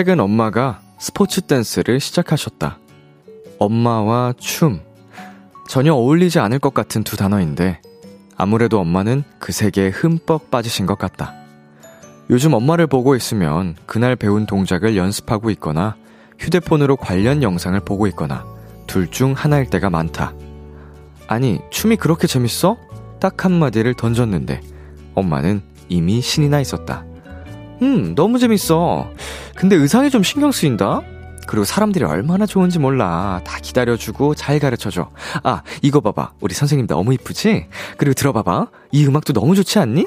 최근 0.00 0.18
엄마가 0.18 0.80
스포츠 0.98 1.42
댄스를 1.42 2.00
시작하셨다. 2.00 2.78
엄마와 3.58 4.32
춤. 4.38 4.80
전혀 5.68 5.92
어울리지 5.92 6.38
않을 6.38 6.58
것 6.58 6.72
같은 6.72 7.04
두 7.04 7.18
단어인데, 7.18 7.82
아무래도 8.34 8.80
엄마는 8.80 9.24
그 9.38 9.52
세계에 9.52 9.90
흠뻑 9.90 10.50
빠지신 10.50 10.86
것 10.86 10.96
같다. 10.96 11.34
요즘 12.30 12.54
엄마를 12.54 12.86
보고 12.86 13.14
있으면 13.14 13.76
그날 13.84 14.16
배운 14.16 14.46
동작을 14.46 14.96
연습하고 14.96 15.50
있거나 15.50 15.96
휴대폰으로 16.38 16.96
관련 16.96 17.42
영상을 17.42 17.78
보고 17.80 18.06
있거나 18.06 18.46
둘 18.86 19.06
중 19.06 19.34
하나일 19.34 19.68
때가 19.68 19.90
많다. 19.90 20.32
아니, 21.26 21.58
춤이 21.68 21.96
그렇게 21.96 22.26
재밌어? 22.26 22.78
딱 23.20 23.44
한마디를 23.44 23.92
던졌는데, 23.92 24.62
엄마는 25.14 25.60
이미 25.90 26.22
신이 26.22 26.48
나 26.48 26.58
있었다. 26.58 27.04
음, 27.82 28.14
너무 28.14 28.38
재밌어. 28.38 29.10
근데 29.54 29.76
의상이 29.76 30.10
좀 30.10 30.22
신경 30.22 30.52
쓰인다? 30.52 31.00
그리고 31.46 31.64
사람들이 31.64 32.04
얼마나 32.04 32.46
좋은지 32.46 32.78
몰라. 32.78 33.40
다 33.44 33.58
기다려주고 33.60 34.34
잘 34.34 34.58
가르쳐줘. 34.58 35.10
아, 35.42 35.62
이거 35.82 36.00
봐봐. 36.00 36.32
우리 36.40 36.54
선생님 36.54 36.86
너무 36.86 37.12
이쁘지? 37.14 37.66
그리고 37.96 38.14
들어봐봐. 38.14 38.68
이 38.92 39.06
음악도 39.06 39.32
너무 39.32 39.54
좋지 39.56 39.78
않니? 39.78 40.06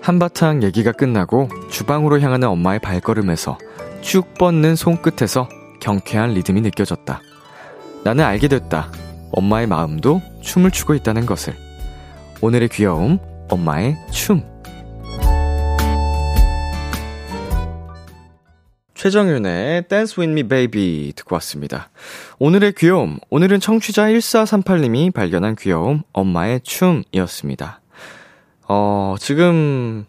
한바탕 0.00 0.62
얘기가 0.64 0.92
끝나고 0.92 1.48
주방으로 1.70 2.20
향하는 2.20 2.48
엄마의 2.48 2.80
발걸음에서 2.80 3.56
쭉 4.00 4.34
뻗는 4.34 4.74
손끝에서 4.74 5.48
경쾌한 5.80 6.30
리듬이 6.34 6.60
느껴졌다. 6.60 7.20
나는 8.04 8.24
알게 8.24 8.48
됐다. 8.48 8.90
엄마의 9.32 9.66
마음도 9.66 10.20
춤을 10.42 10.70
추고 10.70 10.94
있다는 10.94 11.26
것을. 11.26 11.54
오늘의 12.40 12.68
귀여움, 12.68 13.18
엄마의 13.48 13.96
춤. 14.10 14.42
최정윤의 18.94 19.88
Dance 19.88 20.20
With 20.20 20.30
Me 20.30 20.42
Baby 20.48 21.12
듣고 21.16 21.34
왔습니다. 21.36 21.90
오늘의 22.38 22.74
귀여움, 22.74 23.18
오늘은 23.30 23.58
청취자 23.58 24.06
1438님이 24.08 25.12
발견한 25.12 25.56
귀여움, 25.56 26.02
엄마의 26.12 26.60
춤이었습니다. 26.60 27.80
어, 28.68 29.16
지금 29.18 30.06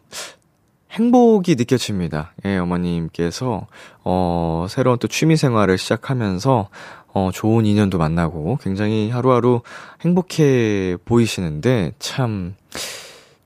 행복이 0.92 1.56
느껴집니다. 1.56 2.34
예, 2.46 2.58
어머님께서, 2.58 3.66
어, 4.04 4.68
새로운 4.70 5.00
또 5.00 5.08
취미 5.08 5.38
생활을 5.38 5.80
시작하면서, 5.80 6.70
어, 7.14 7.30
좋은 7.32 7.66
인연도 7.66 7.98
만나고 7.98 8.58
굉장히 8.62 9.10
하루하루 9.10 9.62
행복해 10.02 10.98
보이시는데, 11.06 11.94
참, 12.00 12.56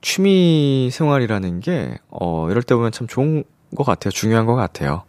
취미 0.00 0.88
생활이라는 0.90 1.60
게, 1.60 1.98
어, 2.08 2.48
이럴 2.50 2.62
때 2.62 2.74
보면 2.74 2.92
참 2.92 3.06
좋은 3.06 3.44
것 3.76 3.84
같아요. 3.84 4.10
중요한 4.10 4.46
것 4.46 4.54
같아요. 4.54 5.02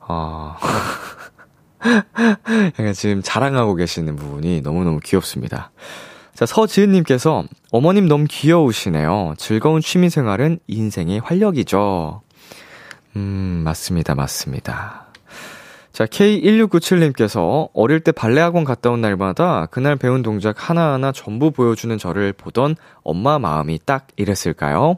어, 0.00 0.56
약간 2.78 2.92
지금 2.94 3.22
자랑하고 3.22 3.74
계시는 3.74 4.16
부분이 4.16 4.62
너무너무 4.62 5.00
귀엽습니다. 5.00 5.70
자, 6.34 6.46
서지은님께서 6.46 7.44
어머님 7.70 8.08
너무 8.08 8.24
귀여우시네요. 8.28 9.34
즐거운 9.36 9.82
취미 9.82 10.08
생활은 10.08 10.58
인생의 10.68 11.20
활력이죠. 11.20 12.22
음, 13.16 13.62
맞습니다, 13.64 14.14
맞습니다. 14.14 15.09
자, 15.92 16.06
K1697님께서 16.06 17.68
어릴 17.74 18.00
때 18.00 18.12
발레학원 18.12 18.64
갔다 18.64 18.90
온 18.90 19.00
날마다 19.00 19.66
그날 19.66 19.96
배운 19.96 20.22
동작 20.22 20.70
하나하나 20.70 21.12
전부 21.12 21.50
보여주는 21.50 21.96
저를 21.98 22.32
보던 22.32 22.76
엄마 23.02 23.38
마음이 23.38 23.80
딱 23.84 24.06
이랬을까요? 24.16 24.96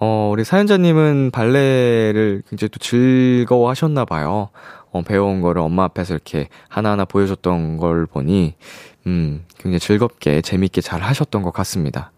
어, 0.00 0.30
우리 0.32 0.44
사연자님은 0.44 1.30
발레를 1.32 2.42
굉장히 2.48 2.68
또 2.68 2.78
즐거워 2.78 3.68
하셨나 3.70 4.04
봐요. 4.04 4.50
어, 4.92 5.02
배워온 5.02 5.40
거를 5.40 5.60
엄마 5.62 5.84
앞에서 5.84 6.14
이렇게 6.14 6.48
하나하나 6.68 7.04
보여줬던 7.04 7.78
걸 7.78 8.06
보니, 8.06 8.54
음, 9.06 9.44
굉장히 9.58 9.80
즐겁게, 9.80 10.40
재밌게 10.40 10.80
잘 10.80 11.02
하셨던 11.02 11.42
것 11.42 11.50
같습니다. 11.52 12.12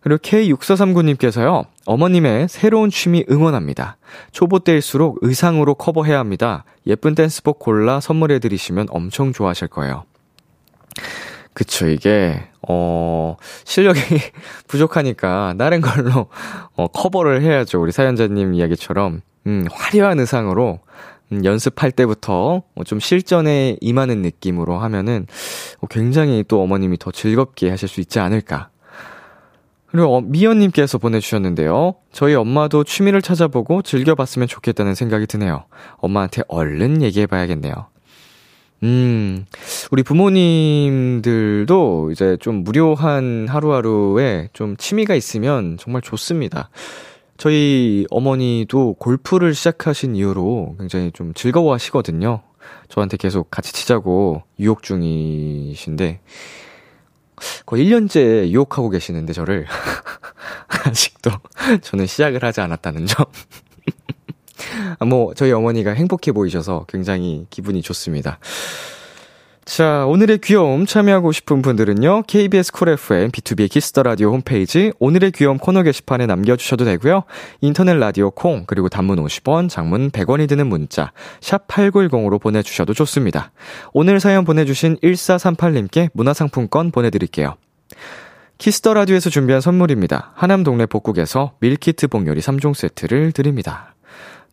그리고 0.00 0.18
K6439님께서요, 0.18 1.66
어머님의 1.84 2.48
새로운 2.48 2.90
취미 2.90 3.24
응원합니다. 3.30 3.98
초보 4.32 4.60
때일수록 4.60 5.18
의상으로 5.20 5.74
커버해야 5.74 6.18
합니다. 6.18 6.64
예쁜 6.86 7.14
댄스복 7.14 7.58
골라 7.58 8.00
선물해드리시면 8.00 8.86
엄청 8.90 9.32
좋아하실 9.32 9.68
거예요. 9.68 10.04
그쵸, 11.52 11.88
이게, 11.88 12.48
어, 12.66 13.36
실력이 13.64 14.00
부족하니까 14.68 15.54
다른 15.58 15.80
걸로, 15.80 16.28
어, 16.74 16.86
커버를 16.88 17.42
해야죠. 17.42 17.82
우리 17.82 17.92
사연자님 17.92 18.54
이야기처럼, 18.54 19.20
음, 19.46 19.66
화려한 19.70 20.20
의상으로, 20.20 20.78
음, 21.32 21.44
연습할 21.44 21.92
때부터 21.92 22.62
좀 22.84 23.00
실전에 23.00 23.76
임하는 23.80 24.22
느낌으로 24.22 24.78
하면은 24.78 25.26
어, 25.80 25.86
굉장히 25.86 26.44
또 26.46 26.62
어머님이 26.62 26.98
더 26.98 27.10
즐겁게 27.10 27.70
하실 27.70 27.88
수 27.88 28.00
있지 28.00 28.18
않을까. 28.18 28.69
그리고 29.90 30.16
어, 30.16 30.20
미연님께서 30.20 30.98
보내주셨는데요. 30.98 31.94
저희 32.12 32.34
엄마도 32.34 32.84
취미를 32.84 33.22
찾아보고 33.22 33.82
즐겨봤으면 33.82 34.46
좋겠다는 34.48 34.94
생각이 34.94 35.26
드네요. 35.26 35.64
엄마한테 35.96 36.42
얼른 36.48 37.02
얘기해봐야겠네요. 37.02 37.74
음, 38.82 39.44
우리 39.90 40.02
부모님들도 40.02 41.68
이제 42.12 42.38
좀 42.40 42.64
무료한 42.64 43.46
하루하루에 43.48 44.48
좀 44.52 44.76
취미가 44.76 45.14
있으면 45.14 45.76
정말 45.78 46.00
좋습니다. 46.02 46.70
저희 47.36 48.06
어머니도 48.10 48.94
골프를 48.94 49.54
시작하신 49.54 50.16
이후로 50.16 50.76
굉장히 50.78 51.10
좀 51.12 51.34
즐거워 51.34 51.74
하시거든요. 51.74 52.42
저한테 52.88 53.16
계속 53.16 53.50
같이 53.50 53.72
치자고 53.72 54.42
유혹 54.58 54.82
중이신데, 54.82 56.20
거의 57.66 57.86
1년째 57.86 58.48
유혹하고 58.48 58.90
계시는데, 58.90 59.32
저를. 59.32 59.66
아직도 60.68 61.30
저는 61.82 62.06
시작을 62.06 62.42
하지 62.42 62.60
않았다는 62.60 63.06
점. 63.06 63.26
아, 64.98 65.04
뭐, 65.04 65.34
저희 65.34 65.52
어머니가 65.52 65.92
행복해 65.92 66.32
보이셔서 66.32 66.86
굉장히 66.88 67.46
기분이 67.50 67.82
좋습니다. 67.82 68.38
자, 69.64 70.04
오늘의 70.06 70.38
귀여움 70.38 70.86
참여하고 70.86 71.32
싶은 71.32 71.62
분들은요, 71.62 72.22
KBS 72.26 72.72
쿨 72.72 72.88
FM, 72.88 73.30
B2B의 73.30 73.70
키스터 73.70 74.02
라디오 74.02 74.32
홈페이지, 74.32 74.92
오늘의 74.98 75.32
귀여움 75.32 75.58
코너 75.58 75.82
게시판에 75.82 76.26
남겨 76.26 76.56
주셔도 76.56 76.84
되고요 76.84 77.24
인터넷 77.60 77.94
라디오 77.94 78.30
콩, 78.30 78.64
그리고 78.66 78.88
단문 78.88 79.22
50원, 79.24 79.68
장문 79.68 80.10
100원이 80.10 80.48
드는 80.48 80.66
문자, 80.66 81.12
샵 81.40 81.68
8910으로 81.68 82.40
보내 82.40 82.62
주셔도 82.62 82.94
좋습니다. 82.94 83.52
오늘 83.92 84.18
사연 84.18 84.44
보내 84.44 84.64
주신 84.64 84.96
1438님께 85.02 86.10
문화상품권 86.14 86.90
보내 86.90 87.10
드릴게요. 87.10 87.54
Kiss 88.58 88.79
the 88.79 88.94
Radio에서 88.94 89.30
준비한 89.30 89.60
선물입니다. 89.60 90.32
하남 90.34 90.64
동네 90.64 90.86
복국에서 90.86 91.52
밀키트 91.60 92.08
복요리 92.08 92.40
3종 92.40 92.74
세트를 92.74 93.32
드립니다. 93.32 93.94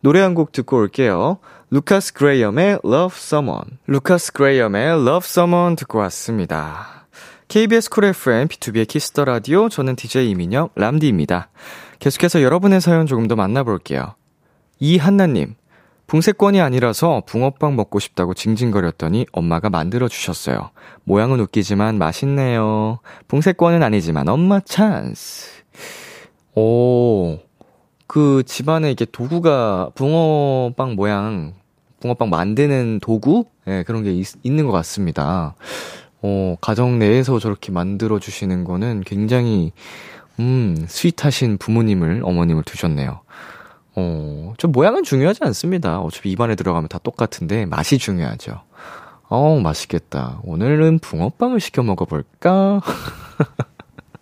노래 0.00 0.20
한 0.20 0.34
곡 0.34 0.52
듣고 0.52 0.76
올게요. 0.78 1.38
루카스 1.70 2.12
그레이엄의 2.14 2.78
Love 2.84 3.16
Someone. 3.16 3.78
루카스 3.86 4.32
그레이엄의 4.32 4.86
Love 4.90 5.24
Someone 5.24 5.76
듣고 5.76 5.98
왔습니다. 5.98 7.06
KBS 7.48 7.90
쿨 7.90 8.04
FM 8.04 8.48
B2B의 8.48 8.86
키스터 8.86 9.24
라디오 9.24 9.68
저는 9.68 9.96
DJ 9.96 10.30
이민혁 10.30 10.72
람디입니다. 10.76 11.48
계속해서 11.98 12.42
여러분의 12.42 12.80
사연 12.80 13.06
조금 13.06 13.26
더 13.26 13.36
만나볼게요. 13.36 14.14
이한나님, 14.78 15.56
붕세권이 16.06 16.60
아니라서 16.60 17.22
붕어빵 17.26 17.74
먹고 17.74 17.98
싶다고 17.98 18.34
징징거렸더니 18.34 19.26
엄마가 19.32 19.68
만들어 19.70 20.08
주셨어요. 20.08 20.70
모양은 21.04 21.40
웃기지만 21.40 21.98
맛있네요. 21.98 23.00
붕세권은 23.28 23.82
아니지만 23.82 24.28
엄마 24.28 24.60
찬스. 24.60 25.48
오, 26.54 27.38
그 28.08 28.42
집안에 28.44 28.90
이게 28.90 29.04
도구가 29.04 29.90
붕어빵 29.94 30.94
모양, 30.96 31.52
붕어빵 32.00 32.30
만드는 32.30 33.00
도구? 33.00 33.44
예, 33.66 33.70
네, 33.70 33.82
그런 33.82 34.02
게 34.02 34.12
있, 34.12 34.26
있는 34.42 34.64
것 34.66 34.72
같습니다. 34.72 35.54
어, 36.22 36.56
가정 36.60 36.98
내에서 36.98 37.38
저렇게 37.38 37.70
만들어 37.70 38.18
주시는 38.18 38.64
거는 38.64 39.02
굉장히, 39.04 39.72
음, 40.40 40.86
스윗하신 40.88 41.58
부모님을, 41.58 42.22
어머님을 42.24 42.62
두셨네요. 42.64 43.20
어, 43.94 44.54
좀 44.56 44.72
모양은 44.72 45.02
중요하지 45.02 45.40
않습니다. 45.42 46.00
어차피 46.00 46.30
입안에 46.30 46.54
들어가면 46.54 46.88
다 46.88 46.98
똑같은데 46.98 47.66
맛이 47.66 47.98
중요하죠. 47.98 48.62
어, 49.28 49.60
맛있겠다. 49.60 50.40
오늘은 50.44 51.00
붕어빵을 51.00 51.60
시켜 51.60 51.82
먹어볼까? 51.82 52.80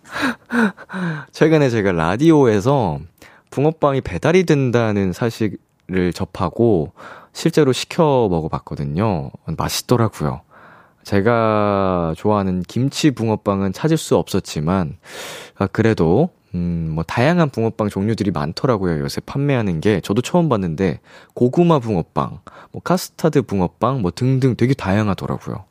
최근에 1.31 1.69
제가 1.69 1.93
라디오에서 1.93 2.99
붕어빵이 3.51 4.01
배달이 4.01 4.45
된다는 4.45 5.13
사실을 5.13 6.13
접하고 6.13 6.93
실제로 7.33 7.71
시켜 7.73 8.27
먹어봤거든요. 8.29 9.31
맛있더라고요. 9.57 10.41
제가 11.03 12.13
좋아하는 12.17 12.63
김치 12.63 13.11
붕어빵은 13.11 13.73
찾을 13.73 13.97
수 13.97 14.17
없었지만, 14.17 14.97
아, 15.57 15.67
그래도 15.67 16.29
음, 16.55 16.91
뭐, 16.93 17.03
다양한 17.03 17.49
붕어빵 17.49 17.89
종류들이 17.89 18.31
많더라고요. 18.31 18.99
요새 18.99 19.21
판매하는 19.25 19.81
게. 19.81 19.99
저도 20.01 20.21
처음 20.21 20.49
봤는데, 20.49 20.99
고구마 21.33 21.79
붕어빵, 21.79 22.39
뭐, 22.71 22.81
카스타드 22.81 23.41
붕어빵, 23.43 24.01
뭐, 24.01 24.11
등등 24.11 24.55
되게 24.55 24.73
다양하더라고요. 24.73 25.65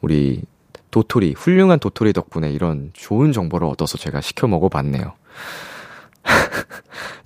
우리, 0.00 0.42
도토리, 0.90 1.32
훌륭한 1.32 1.78
도토리 1.80 2.12
덕분에 2.12 2.50
이런 2.50 2.90
좋은 2.92 3.32
정보를 3.32 3.66
얻어서 3.66 3.98
제가 3.98 4.20
시켜 4.20 4.46
먹어봤네요. 4.46 5.12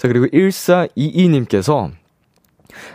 자, 0.07 0.09
그리고 0.09 0.26
1422님께서, 0.26 1.90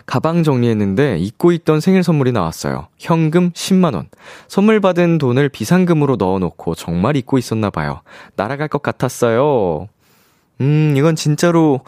가방 0.05 0.43
정리했는데 0.43 1.17
잊고 1.17 1.51
있던 1.51 1.81
생일 1.81 2.03
선물이 2.03 2.31
나왔어요. 2.31 2.87
현금 2.97 3.51
10만원. 3.51 4.05
선물 4.47 4.79
받은 4.79 5.17
돈을 5.17 5.49
비상금으로 5.49 6.15
넣어놓고 6.15 6.75
정말 6.75 7.17
잊고 7.17 7.37
있었나 7.37 7.69
봐요. 7.69 8.01
날아갈 8.37 8.69
것 8.69 8.81
같았어요. 8.81 9.89
음, 10.61 10.93
이건 10.95 11.15
진짜로 11.17 11.81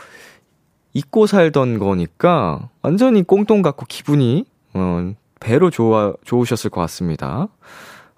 잊고 0.94 1.26
살던 1.26 1.80
거니까 1.80 2.70
완전히 2.82 3.24
꽁똥 3.24 3.62
같고 3.62 3.86
기분이, 3.88 4.46
어, 4.74 5.14
배로 5.40 5.70
좋아, 5.70 6.14
좋으셨을 6.26 6.70
것 6.70 6.82
같습니다. 6.82 7.48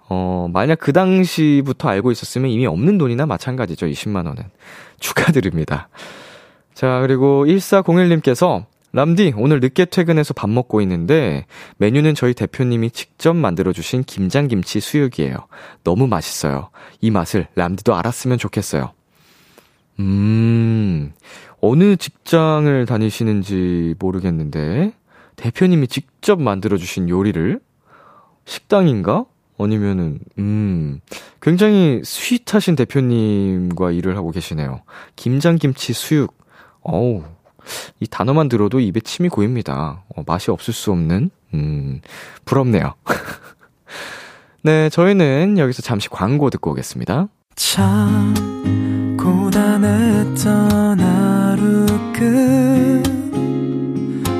어, 0.08 0.48
만약 0.52 0.78
그 0.80 0.92
당시부터 0.92 1.88
알고 1.88 2.10
있었으면 2.10 2.50
이미 2.50 2.66
없는 2.66 2.98
돈이나 2.98 3.26
마찬가지죠. 3.26 3.86
20만원은. 3.86 4.42
축하드립니다. 4.98 5.88
자, 6.76 7.00
그리고 7.00 7.46
1401님께서 7.46 8.66
람디, 8.92 9.32
오늘 9.38 9.60
늦게 9.60 9.86
퇴근해서 9.86 10.34
밥 10.34 10.50
먹고 10.50 10.82
있는데 10.82 11.46
메뉴는 11.78 12.14
저희 12.14 12.34
대표님이 12.34 12.90
직접 12.90 13.34
만들어주신 13.34 14.04
김장김치 14.04 14.80
수육이에요. 14.80 15.36
너무 15.84 16.06
맛있어요. 16.06 16.68
이 17.00 17.10
맛을 17.10 17.48
람디도 17.54 17.94
알았으면 17.94 18.36
좋겠어요. 18.36 18.92
음, 20.00 21.14
어느 21.62 21.96
직장을 21.96 22.84
다니시는지 22.84 23.94
모르겠는데 23.98 24.92
대표님이 25.36 25.88
직접 25.88 26.42
만들어주신 26.42 27.08
요리를 27.08 27.58
식당인가? 28.44 29.24
아니면은, 29.58 30.18
음, 30.38 31.00
굉장히 31.40 32.02
스윗하신 32.04 32.76
대표님과 32.76 33.92
일을 33.92 34.18
하고 34.18 34.30
계시네요. 34.30 34.82
김장김치 35.16 35.94
수육. 35.94 36.35
어우, 36.88 37.22
이 38.00 38.06
단어만 38.06 38.48
들어도 38.48 38.78
입에 38.80 39.00
침이 39.00 39.28
고입니다. 39.28 40.04
어, 40.16 40.22
맛이 40.24 40.50
없을 40.52 40.72
수 40.72 40.92
없는, 40.92 41.30
음, 41.54 42.00
부럽네요. 42.44 42.94
네, 44.62 44.88
저희는 44.90 45.58
여기서 45.58 45.82
잠시 45.82 46.08
광고 46.08 46.48
듣고 46.50 46.70
오겠습니다. 46.70 47.28
참, 47.56 49.16
고단했던 49.18 51.00
하루 51.00 51.86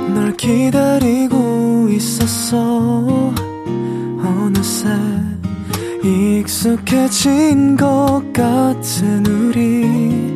끝널 0.05 0.36
기다리고 0.36 1.88
있었어. 1.90 3.34
어느새 4.18 4.88
익숙해진 6.05 7.76
것 7.76 8.22
같은 8.32 9.26
우리. 9.26 10.36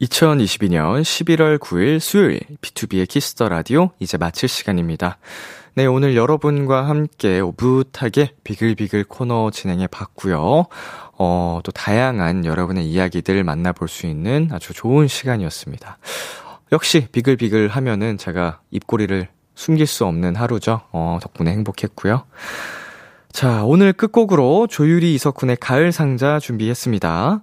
2022년 0.00 1.00
11월 1.00 1.58
9일 1.58 2.00
수요일 2.00 2.40
B2B의 2.60 3.08
키스터 3.08 3.48
라디오 3.48 3.90
이제 3.98 4.18
마칠 4.18 4.48
시간입니다. 4.48 5.18
네, 5.74 5.86
오늘 5.86 6.16
여러분과 6.16 6.86
함께 6.86 7.40
오붓하게 7.40 8.32
비글비글 8.44 9.04
코너 9.04 9.50
진행해 9.50 9.86
봤고요. 9.86 10.66
어, 11.18 11.60
또 11.64 11.72
다양한 11.72 12.44
여러분의 12.44 12.86
이야기들 12.86 13.42
만나볼 13.44 13.88
수 13.88 14.06
있는 14.06 14.48
아주 14.52 14.74
좋은 14.74 15.08
시간이었습니다. 15.08 15.98
역시 16.72 17.08
비글비글 17.12 17.68
하면은 17.68 18.18
제가 18.18 18.60
입꼬리를 18.70 19.28
숨길 19.54 19.86
수 19.86 20.04
없는 20.04 20.36
하루죠. 20.36 20.82
어, 20.92 21.18
덕분에 21.22 21.50
행복했고요. 21.52 22.24
자, 23.32 23.64
오늘 23.64 23.92
끝곡으로 23.94 24.66
조유리 24.66 25.14
이석훈의 25.14 25.56
가을 25.58 25.92
상자 25.92 26.38
준비했습니다. 26.38 27.42